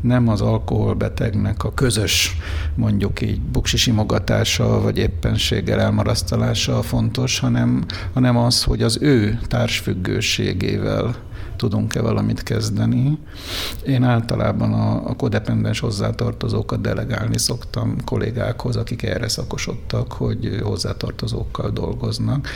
nem 0.00 0.28
az 0.28 0.40
alkoholbetegnek 0.40 1.64
a 1.64 1.74
közös, 1.74 2.36
mondjuk 2.74 3.20
így 3.20 3.40
buksisimogatása, 3.40 4.80
vagy 4.80 4.98
éppenséggel 4.98 5.80
elmarasztalása 5.80 6.82
fontos, 6.82 7.38
hanem, 7.38 7.84
hanem 8.12 8.36
az, 8.36 8.62
hogy 8.62 8.82
az 8.82 8.98
ő 9.00 9.38
társfüggőségével 9.46 11.16
tudunk-e 11.56 12.00
valamit 12.00 12.42
kezdeni. 12.42 13.18
Én 13.86 14.02
általában 14.02 14.72
a, 14.72 15.08
a 15.08 15.14
kodependens 15.14 15.80
hozzátartozókat 15.80 16.80
delegálni 16.80 17.38
szoktam 17.38 17.96
kollégákhoz, 18.04 18.76
akik 18.76 19.02
erre 19.02 19.28
szakosodtak, 19.28 20.12
hogy 20.12 20.60
hozzátartozókkal 20.62 21.70
dolgoznak. 21.70 22.48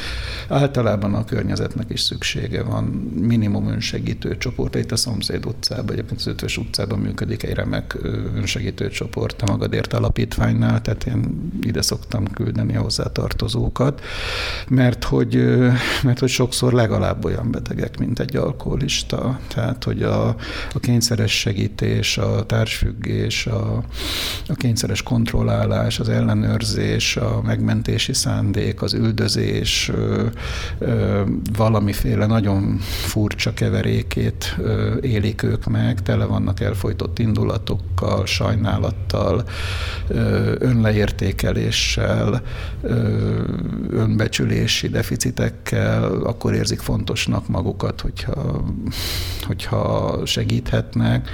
Általában 0.48 1.14
a 1.14 1.24
környezetnek 1.24 1.90
is 1.90 2.00
szüksége 2.00 2.62
van. 2.62 2.84
Minimum 3.20 3.68
önsegítő 3.68 4.38
csoport. 4.38 4.74
Itt 4.74 4.92
a 4.92 4.96
szomszéd 4.96 5.46
utcában, 5.46 5.92
egyébként 5.92 6.20
az 6.20 6.26
Ötvös 6.26 6.56
utcában 6.56 6.98
működik 6.98 7.42
egy 7.42 7.54
remek 7.54 7.98
önsegítő 8.34 8.88
csoport 8.88 9.42
a 9.42 9.46
Magadért 9.46 9.92
Alapítványnál, 9.92 10.82
tehát 10.82 11.04
én 11.04 11.50
ide 11.60 11.82
szoktam 11.82 12.24
küldeni 12.30 12.76
a 12.76 12.80
hozzátartozókat, 12.80 14.00
mert 14.68 15.04
hogy, 15.04 15.34
mert 16.02 16.18
hogy 16.18 16.28
sokszor 16.28 16.72
legalább 16.72 17.24
olyan 17.24 17.50
betegek, 17.50 17.98
mint 17.98 18.20
egy 18.20 18.36
alkoholista, 18.36 18.88
lista, 18.90 19.38
tehát 19.48 19.84
hogy 19.84 20.02
a, 20.02 20.28
a 20.74 20.78
kényszeres 20.80 21.32
segítés, 21.40 22.18
a 22.18 22.46
társfüggés, 22.46 23.46
a, 23.46 23.82
a 24.48 24.54
kényszeres 24.54 25.02
kontrollálás, 25.02 25.98
az 25.98 26.08
ellenőrzés, 26.08 27.16
a 27.16 27.40
megmentési 27.44 28.12
szándék, 28.12 28.82
az 28.82 28.94
üldözés, 28.94 29.90
ö, 29.94 30.26
ö, 30.78 31.22
valamiféle 31.56 32.26
nagyon 32.26 32.78
furcsa 32.80 33.54
keverékét 33.54 34.56
ö, 34.58 34.96
élik 35.00 35.42
ők 35.42 35.64
meg, 35.64 36.02
tele 36.02 36.24
vannak 36.24 36.60
elfolytott 36.60 37.18
indulatokkal, 37.18 38.26
sajnálattal, 38.26 39.44
ö, 40.08 40.54
önleértékeléssel, 40.58 42.42
ö, 42.82 43.42
önbecsülési 43.90 44.88
deficitekkel, 44.88 46.04
akkor 46.04 46.54
érzik 46.54 46.80
fontosnak 46.80 47.48
magukat, 47.48 48.00
hogyha 48.00 48.64
hogyha 49.46 50.18
segíthetnek. 50.24 51.28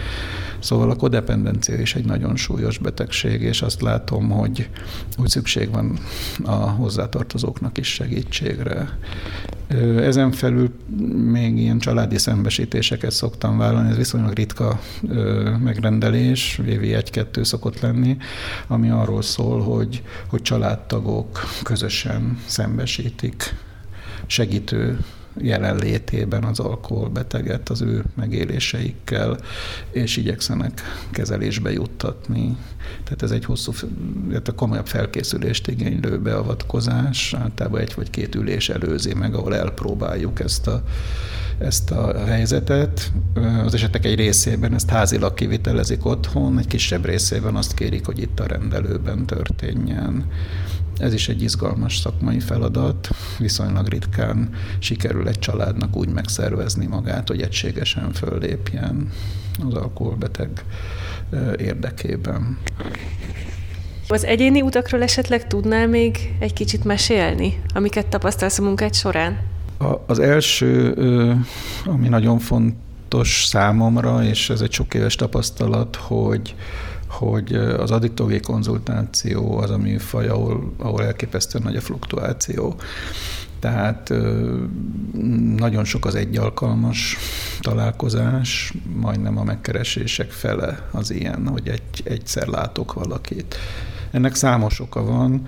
Szóval 0.58 0.90
a 0.90 0.96
kodependencia 0.96 1.80
is 1.80 1.94
egy 1.94 2.04
nagyon 2.04 2.36
súlyos 2.36 2.78
betegség, 2.78 3.42
és 3.42 3.62
azt 3.62 3.80
látom, 3.80 4.30
hogy 4.30 4.68
úgy 5.18 5.28
szükség 5.28 5.70
van 5.70 5.98
a 6.44 6.54
hozzátartozóknak 6.54 7.78
is 7.78 7.86
segítségre. 7.86 8.98
Ezen 9.96 10.32
felül 10.32 10.74
még 11.30 11.58
ilyen 11.58 11.78
családi 11.78 12.18
szembesítéseket 12.18 13.10
szoktam 13.10 13.58
vállalni, 13.58 13.90
ez 13.90 13.96
viszonylag 13.96 14.32
ritka 14.32 14.80
megrendelés, 15.62 16.60
évi 16.66 16.94
egy-kettő 16.94 17.42
szokott 17.42 17.80
lenni, 17.80 18.16
ami 18.66 18.90
arról 18.90 19.22
szól, 19.22 19.60
hogy, 19.60 20.02
hogy 20.28 20.42
családtagok 20.42 21.40
közösen 21.62 22.38
szembesítik 22.46 23.54
segítő 24.26 24.98
jelenlétében 25.40 26.44
az 26.44 26.60
alkoholbeteget 26.60 27.68
az 27.68 27.80
ő 27.80 28.04
megéléseikkel, 28.14 29.38
és 29.90 30.16
igyekszenek 30.16 30.82
kezelésbe 31.10 31.72
juttatni. 31.72 32.56
Tehát 33.04 33.22
ez 33.22 33.30
egy 33.30 33.44
hosszú, 33.44 33.72
a 34.44 34.52
komolyabb 34.54 34.86
felkészülést 34.86 35.68
igénylő 35.68 36.18
beavatkozás, 36.18 37.34
általában 37.38 37.80
egy 37.80 37.92
vagy 37.96 38.10
két 38.10 38.34
ülés 38.34 38.68
előzi 38.68 39.14
meg, 39.14 39.34
ahol 39.34 39.56
elpróbáljuk 39.56 40.40
ezt 40.40 40.66
a 40.66 40.82
ezt 41.58 41.90
a 41.90 42.24
helyzetet. 42.26 43.12
Az 43.64 43.74
esetek 43.74 44.04
egy 44.04 44.14
részében 44.14 44.74
ezt 44.74 44.90
házilag 44.90 45.34
kivitelezik 45.34 46.04
otthon, 46.04 46.58
egy 46.58 46.66
kisebb 46.66 47.04
részében 47.04 47.56
azt 47.56 47.74
kérik, 47.74 48.06
hogy 48.06 48.18
itt 48.18 48.40
a 48.40 48.46
rendelőben 48.46 49.26
történjen. 49.26 50.24
Ez 50.98 51.12
is 51.12 51.28
egy 51.28 51.42
izgalmas 51.42 51.98
szakmai 51.98 52.40
feladat. 52.40 53.08
Viszonylag 53.38 53.88
ritkán 53.88 54.50
sikerül 54.78 55.28
egy 55.28 55.38
családnak 55.38 55.96
úgy 55.96 56.08
megszervezni 56.08 56.86
magát, 56.86 57.28
hogy 57.28 57.40
egységesen 57.40 58.12
föllépjen 58.12 59.12
az 59.66 59.74
alkoholbeteg 59.74 60.64
érdekében. 61.58 62.58
Az 64.08 64.24
egyéni 64.24 64.62
utakról 64.62 65.02
esetleg 65.02 65.46
tudnál 65.46 65.88
még 65.88 66.34
egy 66.38 66.52
kicsit 66.52 66.84
mesélni, 66.84 67.62
amiket 67.74 68.06
tapasztalsz 68.06 68.58
a 68.58 68.62
munkád 68.62 68.94
során? 68.94 69.38
A, 69.78 69.94
az 70.06 70.18
első, 70.18 70.92
ami 71.84 72.08
nagyon 72.08 72.38
fontos 72.38 73.44
számomra, 73.44 74.24
és 74.24 74.50
ez 74.50 74.60
egy 74.60 74.72
sok 74.72 74.94
éves 74.94 75.14
tapasztalat, 75.14 75.96
hogy 75.96 76.54
hogy 77.18 77.54
az 77.54 77.90
addiktológiai 77.90 78.40
konzultáció 78.40 79.58
az 79.58 79.70
a 79.70 79.78
műfaj, 79.78 80.28
ahol, 80.28 80.72
ahol 80.78 81.04
elképesztően 81.04 81.64
nagy 81.64 81.76
a 81.76 81.80
fluktuáció. 81.80 82.74
Tehát 83.60 84.12
nagyon 85.56 85.84
sok 85.84 86.04
az 86.04 86.14
egyalkalmas 86.14 87.16
találkozás, 87.60 88.74
majdnem 89.00 89.38
a 89.38 89.44
megkeresések 89.44 90.30
fele 90.30 90.88
az 90.92 91.10
ilyen, 91.10 91.48
hogy 91.48 91.68
egy, 91.68 92.02
egyszer 92.04 92.46
látok 92.46 92.92
valakit. 92.92 93.56
Ennek 94.10 94.34
számos 94.34 94.80
oka 94.80 95.04
van 95.04 95.46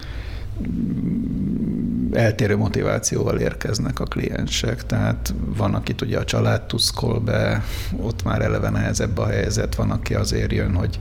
eltérő 2.13 2.57
motivációval 2.57 3.39
érkeznek 3.39 4.01
a 4.01 4.05
kliensek, 4.05 4.87
tehát 4.87 5.35
van, 5.57 5.75
akit 5.75 6.01
ugye 6.01 6.19
a 6.19 6.25
család 6.25 6.63
tuszkol 6.63 7.21
be, 7.21 7.65
ott 7.97 8.23
már 8.23 8.43
eleve 8.43 8.71
nehezebb 8.71 9.19
a 9.19 9.27
helyzet, 9.27 9.75
van, 9.75 9.91
aki 9.91 10.15
azért 10.15 10.53
jön, 10.53 10.75
hogy, 10.75 10.99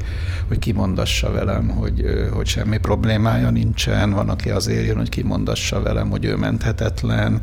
hogy 0.48 0.60
kimondassa 0.60 1.32
velem, 1.32 1.68
hogy, 1.68 2.06
hogy 2.34 2.48
semmi 2.48 2.78
problémája 2.78 3.50
nincsen, 3.50 4.12
van, 4.12 4.30
aki 4.30 4.50
azért 4.50 4.86
jön, 4.86 4.98
hogy 4.98 5.10
kimondassa 5.10 5.82
velem, 5.82 6.10
hogy 6.10 6.26
ő 6.26 6.36
menthetetlen, 6.36 7.42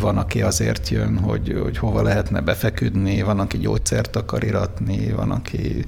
van, 0.00 0.18
aki 0.18 0.42
azért 0.42 0.88
jön, 0.88 1.18
hogy, 1.18 1.58
hogy 1.62 1.78
hova 1.78 2.02
lehetne 2.02 2.40
befeküdni, 2.40 3.22
van, 3.22 3.40
aki 3.40 3.58
gyógyszert 3.58 4.16
akar 4.16 4.44
iratni, 4.44 5.12
van, 5.12 5.30
aki 5.30 5.84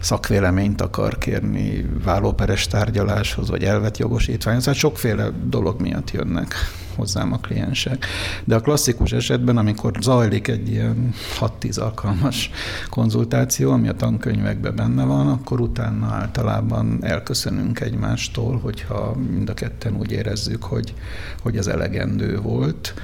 szakvéleményt 0.00 0.80
akar 0.80 1.18
kérni 1.18 1.86
vállóperes 2.04 2.66
tárgyaláshoz, 2.66 3.48
vagy 3.48 3.64
elvet 3.64 3.98
jogosítványhoz. 3.98 4.64
Hát 4.64 4.74
sokféle 4.74 5.30
dolog 5.44 5.80
miatt 5.80 6.10
jönnek 6.10 6.54
hozzám 6.96 7.32
a 7.32 7.36
kliensek. 7.36 8.06
De 8.44 8.54
a 8.54 8.60
klasszikus 8.60 9.12
esetben, 9.12 9.56
amikor 9.56 9.92
zajlik 10.00 10.48
egy 10.48 10.68
ilyen 10.68 11.14
6-10 11.40 11.80
alkalmas 11.80 12.50
konzultáció, 12.90 13.70
ami 13.70 13.88
a 13.88 13.92
tankönyvekben 13.92 14.76
benne 14.76 15.04
van, 15.04 15.28
akkor 15.28 15.60
utána 15.60 16.06
általában 16.06 16.98
elköszönünk 17.00 17.80
egymástól, 17.80 18.58
hogyha 18.58 19.14
mind 19.30 19.48
a 19.48 19.54
ketten 19.54 19.96
úgy 19.96 20.12
érezzük, 20.12 20.62
hogy, 20.62 20.94
hogy 21.42 21.56
az 21.56 21.68
elegendő 21.68 22.40
volt 22.40 22.94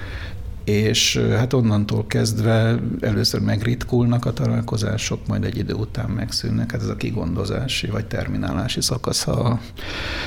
és 0.69 1.17
hát 1.17 1.53
onnantól 1.53 2.07
kezdve 2.07 2.79
először 3.01 3.41
megritkulnak 3.41 4.25
a 4.25 4.33
találkozások, 4.33 5.27
majd 5.27 5.45
egy 5.45 5.59
idő 5.59 5.73
után 5.75 6.11
megszűnnek. 6.11 6.73
Hát 6.73 6.81
ez 6.81 6.89
a 6.89 6.97
kigondozási 6.97 7.87
vagy 7.87 8.07
terminálási 8.07 8.81
szakasza 8.81 9.33
a, 9.33 9.61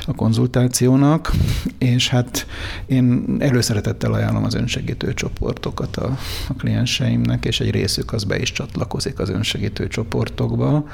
a 0.05 0.13
konzultációnak, 0.13 1.31
és 1.77 2.09
hát 2.09 2.47
én 2.85 3.35
előszeretettel 3.39 4.13
ajánlom 4.13 4.43
az 4.43 4.53
önsegítő 4.53 5.13
csoportokat 5.13 5.97
a, 5.97 6.17
a 6.47 6.53
klienseimnek, 6.53 7.45
és 7.45 7.59
egy 7.59 7.71
részük 7.71 8.13
az 8.13 8.23
be 8.23 8.39
is 8.39 8.51
csatlakozik 8.51 9.19
az 9.19 9.29
önsegítő 9.29 9.87
csoportokba, 9.87 10.85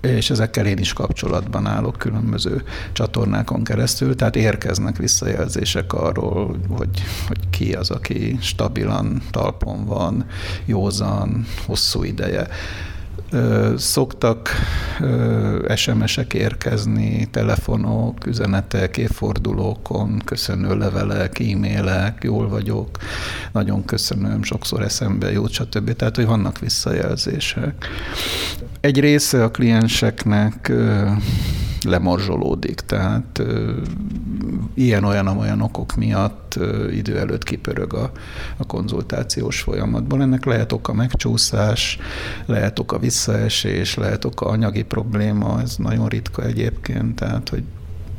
és 0.00 0.30
ezekkel 0.30 0.66
én 0.66 0.78
is 0.78 0.92
kapcsolatban 0.92 1.66
állok 1.66 1.96
különböző 1.98 2.62
csatornákon 2.92 3.64
keresztül, 3.64 4.16
tehát 4.16 4.36
érkeznek 4.36 4.96
visszajelzések 4.96 5.92
arról, 5.92 6.56
hogy, 6.68 7.02
hogy 7.26 7.38
ki 7.50 7.72
az, 7.72 7.90
aki 7.90 8.38
stabilan 8.40 9.22
talpon 9.30 9.84
van, 9.84 10.26
józan, 10.64 11.46
hosszú 11.66 12.02
ideje 12.02 12.48
Szoktak 13.76 14.48
SMS-ek 15.74 16.34
érkezni, 16.34 17.28
telefonok, 17.30 18.26
üzenetek, 18.26 18.96
évfordulókon, 18.96 20.22
köszönő 20.24 20.76
levelek, 20.76 21.38
e-mailek, 21.38 22.18
jól 22.22 22.48
vagyok, 22.48 22.98
nagyon 23.52 23.84
köszönöm, 23.84 24.42
sokszor 24.42 24.82
eszembe 24.82 25.32
jut, 25.32 25.50
stb. 25.50 25.92
Tehát, 25.92 26.16
hogy 26.16 26.26
vannak 26.26 26.58
visszajelzések. 26.58 27.86
Egy 28.80 29.00
része 29.00 29.44
a 29.44 29.50
klienseknek 29.50 30.72
lemorzsolódik, 31.84 32.80
tehát 32.80 33.42
ilyen-olyan-olyan 34.74 35.60
okok 35.60 35.96
miatt 35.96 36.58
idő 36.92 37.18
előtt 37.18 37.42
kipörög 37.42 37.94
a, 37.94 38.10
a 38.56 38.66
konzultációs 38.66 39.60
folyamatból. 39.60 40.22
Ennek 40.22 40.44
lehet 40.44 40.72
oka 40.72 40.92
megcsúszás, 40.92 41.98
lehet 42.46 42.78
oka 42.78 42.98
visszaesés, 42.98 43.94
lehet 43.94 44.24
oka 44.24 44.46
anyagi 44.46 44.82
probléma, 44.82 45.60
ez 45.60 45.76
nagyon 45.76 46.08
ritka 46.08 46.42
egyébként, 46.42 47.14
tehát 47.14 47.48
hogy 47.48 47.62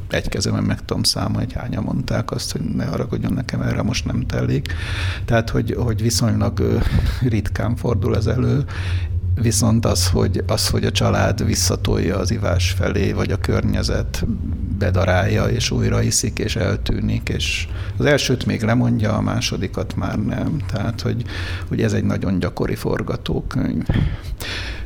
egy 0.09 0.29
kezemen 0.29 0.63
meg 0.63 0.85
tudom 0.85 1.03
számolni, 1.03 1.45
hogy 1.45 1.53
hányan 1.53 1.83
mondták 1.83 2.31
azt, 2.31 2.51
hogy 2.51 2.61
ne 2.61 2.85
haragudjon 2.85 3.33
nekem, 3.33 3.61
erre 3.61 3.81
most 3.81 4.05
nem 4.05 4.25
telik. 4.25 4.73
Tehát, 5.25 5.49
hogy, 5.49 5.75
hogy 5.77 6.01
viszonylag 6.01 6.79
ritkán 7.21 7.75
fordul 7.75 8.15
ez 8.15 8.25
elő, 8.25 8.65
Viszont 9.41 9.85
az 9.85 10.09
hogy, 10.09 10.43
az, 10.47 10.67
hogy 10.67 10.85
a 10.85 10.91
család 10.91 11.45
visszatolja 11.45 12.17
az 12.17 12.31
ivás 12.31 12.71
felé, 12.71 13.11
vagy 13.11 13.31
a 13.31 13.37
környezet 13.37 14.25
bedarálja, 14.77 15.45
és 15.45 15.71
újra 15.71 16.01
iszik, 16.01 16.39
és 16.39 16.55
eltűnik, 16.55 17.29
és 17.29 17.67
az 17.97 18.05
elsőt 18.05 18.45
még 18.45 18.61
lemondja, 18.61 19.13
a 19.13 19.21
másodikat 19.21 19.95
már 19.95 20.17
nem. 20.17 20.57
Tehát, 20.71 21.01
hogy, 21.01 21.23
hogy 21.67 21.81
ez 21.81 21.93
egy 21.93 22.03
nagyon 22.03 22.39
gyakori 22.39 22.75
forgatókönyv. 22.75 23.85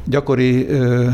Gyakori 0.05 0.67
ö, 0.67 1.09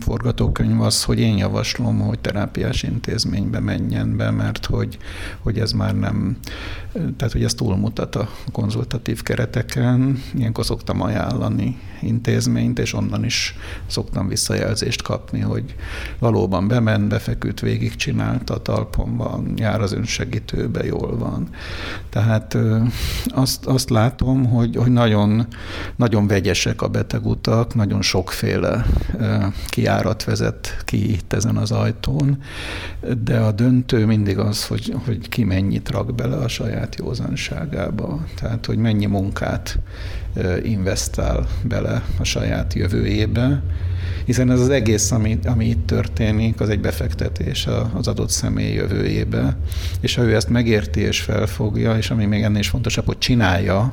forgatókönyv 0.00 0.80
az, 0.80 1.04
hogy 1.04 1.18
én 1.18 1.36
javaslom, 1.36 2.00
hogy 2.00 2.18
terápiás 2.18 2.82
intézménybe 2.82 3.60
menjen 3.60 4.16
be, 4.16 4.30
mert 4.30 4.66
hogy, 4.66 4.98
hogy 5.38 5.58
ez 5.58 5.72
már 5.72 5.98
nem, 5.98 6.36
tehát 6.92 7.32
hogy 7.32 7.44
ez 7.44 7.54
túlmutat 7.54 8.14
a 8.14 8.28
konzultatív 8.52 9.22
kereteken. 9.22 10.22
Ilyenkor 10.34 10.64
szoktam 10.64 11.00
ajánlani 11.00 11.78
intézményt, 12.00 12.78
és 12.78 12.92
onnan 12.92 13.24
is 13.24 13.54
szoktam 13.86 14.28
visszajelzést 14.28 15.02
kapni, 15.02 15.40
hogy 15.40 15.74
valóban 16.18 16.68
bement, 16.68 17.08
befeküdt, 17.08 17.60
végigcsinálta 17.60 18.54
a 18.54 18.62
talpon 18.62 19.16
van, 19.16 19.52
jár 19.56 19.80
az 19.80 19.92
önsegítőbe, 19.92 20.84
jól 20.84 21.18
van. 21.18 21.48
Tehát 22.10 22.56
azt, 23.26 23.66
azt 23.66 23.90
látom, 23.90 24.46
hogy, 24.46 24.76
hogy 24.76 24.92
nagyon, 24.92 25.46
nagyon 25.96 26.26
vegyesek 26.26 26.82
a 26.82 26.88
betegutak, 26.88 27.74
nagyon 27.74 28.02
sokféle 28.02 28.86
kiárat 29.68 30.24
vezet 30.24 30.82
ki 30.84 31.12
itt 31.12 31.32
ezen 31.32 31.56
az 31.56 31.70
ajtón, 31.70 32.38
de 33.24 33.38
a 33.38 33.52
döntő 33.52 34.06
mindig 34.06 34.38
az, 34.38 34.66
hogy, 34.66 34.94
hogy 35.04 35.28
ki 35.28 35.44
mennyit 35.44 35.90
rak 35.90 36.14
bele 36.14 36.36
a 36.36 36.48
saját 36.48 36.96
józanságába, 36.96 38.24
tehát 38.40 38.66
hogy 38.66 38.78
mennyi 38.78 39.06
munkát 39.06 39.78
investál 40.62 41.46
bele 41.62 42.02
a 42.18 42.24
saját 42.24 42.74
jövőjébe, 42.74 43.62
hiszen 44.24 44.50
ez 44.50 44.60
az 44.60 44.68
egész, 44.68 45.10
ami, 45.10 45.38
ami 45.44 45.66
itt 45.66 45.86
történik, 45.86 46.60
az 46.60 46.68
egy 46.68 46.80
befektetés 46.80 47.68
az 47.94 48.08
adott 48.08 48.30
személy 48.30 48.72
jövőjébe, 48.72 49.56
és 50.00 50.14
ha 50.14 50.22
ő 50.22 50.34
ezt 50.34 50.48
megérti 50.48 51.00
és 51.00 51.20
felfogja, 51.20 51.96
és 51.96 52.10
ami 52.10 52.24
még 52.24 52.42
ennél 52.42 52.58
is 52.58 52.68
fontosabb, 52.68 53.06
hogy 53.06 53.18
csinálja, 53.18 53.92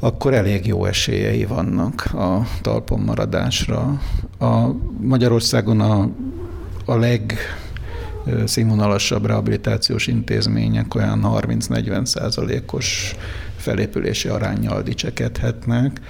akkor 0.00 0.34
elég 0.34 0.66
jó 0.66 0.84
esélyei 0.84 1.44
vannak 1.44 2.04
a 2.14 2.46
talpon 2.62 3.00
maradásra. 3.00 4.00
A 4.38 4.66
Magyarországon 5.00 5.80
a, 5.80 6.08
a 6.84 6.96
leg 6.96 7.34
színvonalasabb 8.44 9.26
rehabilitációs 9.26 10.06
intézmények 10.06 10.94
olyan 10.94 11.20
30-40 11.24 12.04
százalékos 12.04 13.14
felépülési 13.56 14.28
arányjal 14.28 14.82
dicsekedhetnek. 14.82 16.00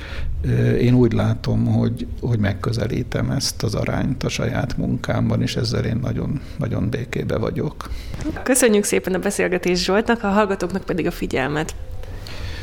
Én 0.81 0.95
úgy 0.95 1.13
látom, 1.13 1.67
hogy, 1.67 2.07
hogy 2.21 2.39
megközelítem 2.39 3.31
ezt 3.31 3.63
az 3.63 3.75
arányt 3.75 4.23
a 4.23 4.29
saját 4.29 4.77
munkámban, 4.77 5.43
és 5.43 5.57
ezzel 5.57 5.85
én 5.85 5.99
nagyon, 6.03 6.41
nagyon 6.59 6.91
békébe 6.91 7.39
vagyok. 7.39 7.91
Köszönjük 8.43 8.85
szépen 8.85 9.15
a 9.15 9.19
beszélgetést 9.19 9.85
Zsoltnak, 9.85 10.23
a 10.23 10.29
hallgatóknak 10.29 10.85
pedig 10.85 11.07
a 11.07 11.11
figyelmet. 11.11 11.75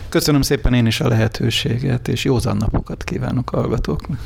Köszönöm 0.09 0.41
szépen 0.41 0.73
én 0.73 0.85
is 0.85 0.99
a 0.99 1.07
lehetőséget, 1.07 2.07
és 2.07 2.23
józan 2.23 2.57
napokat 2.57 3.03
kívánok 3.03 3.49
hallgatóknak. 3.49 4.19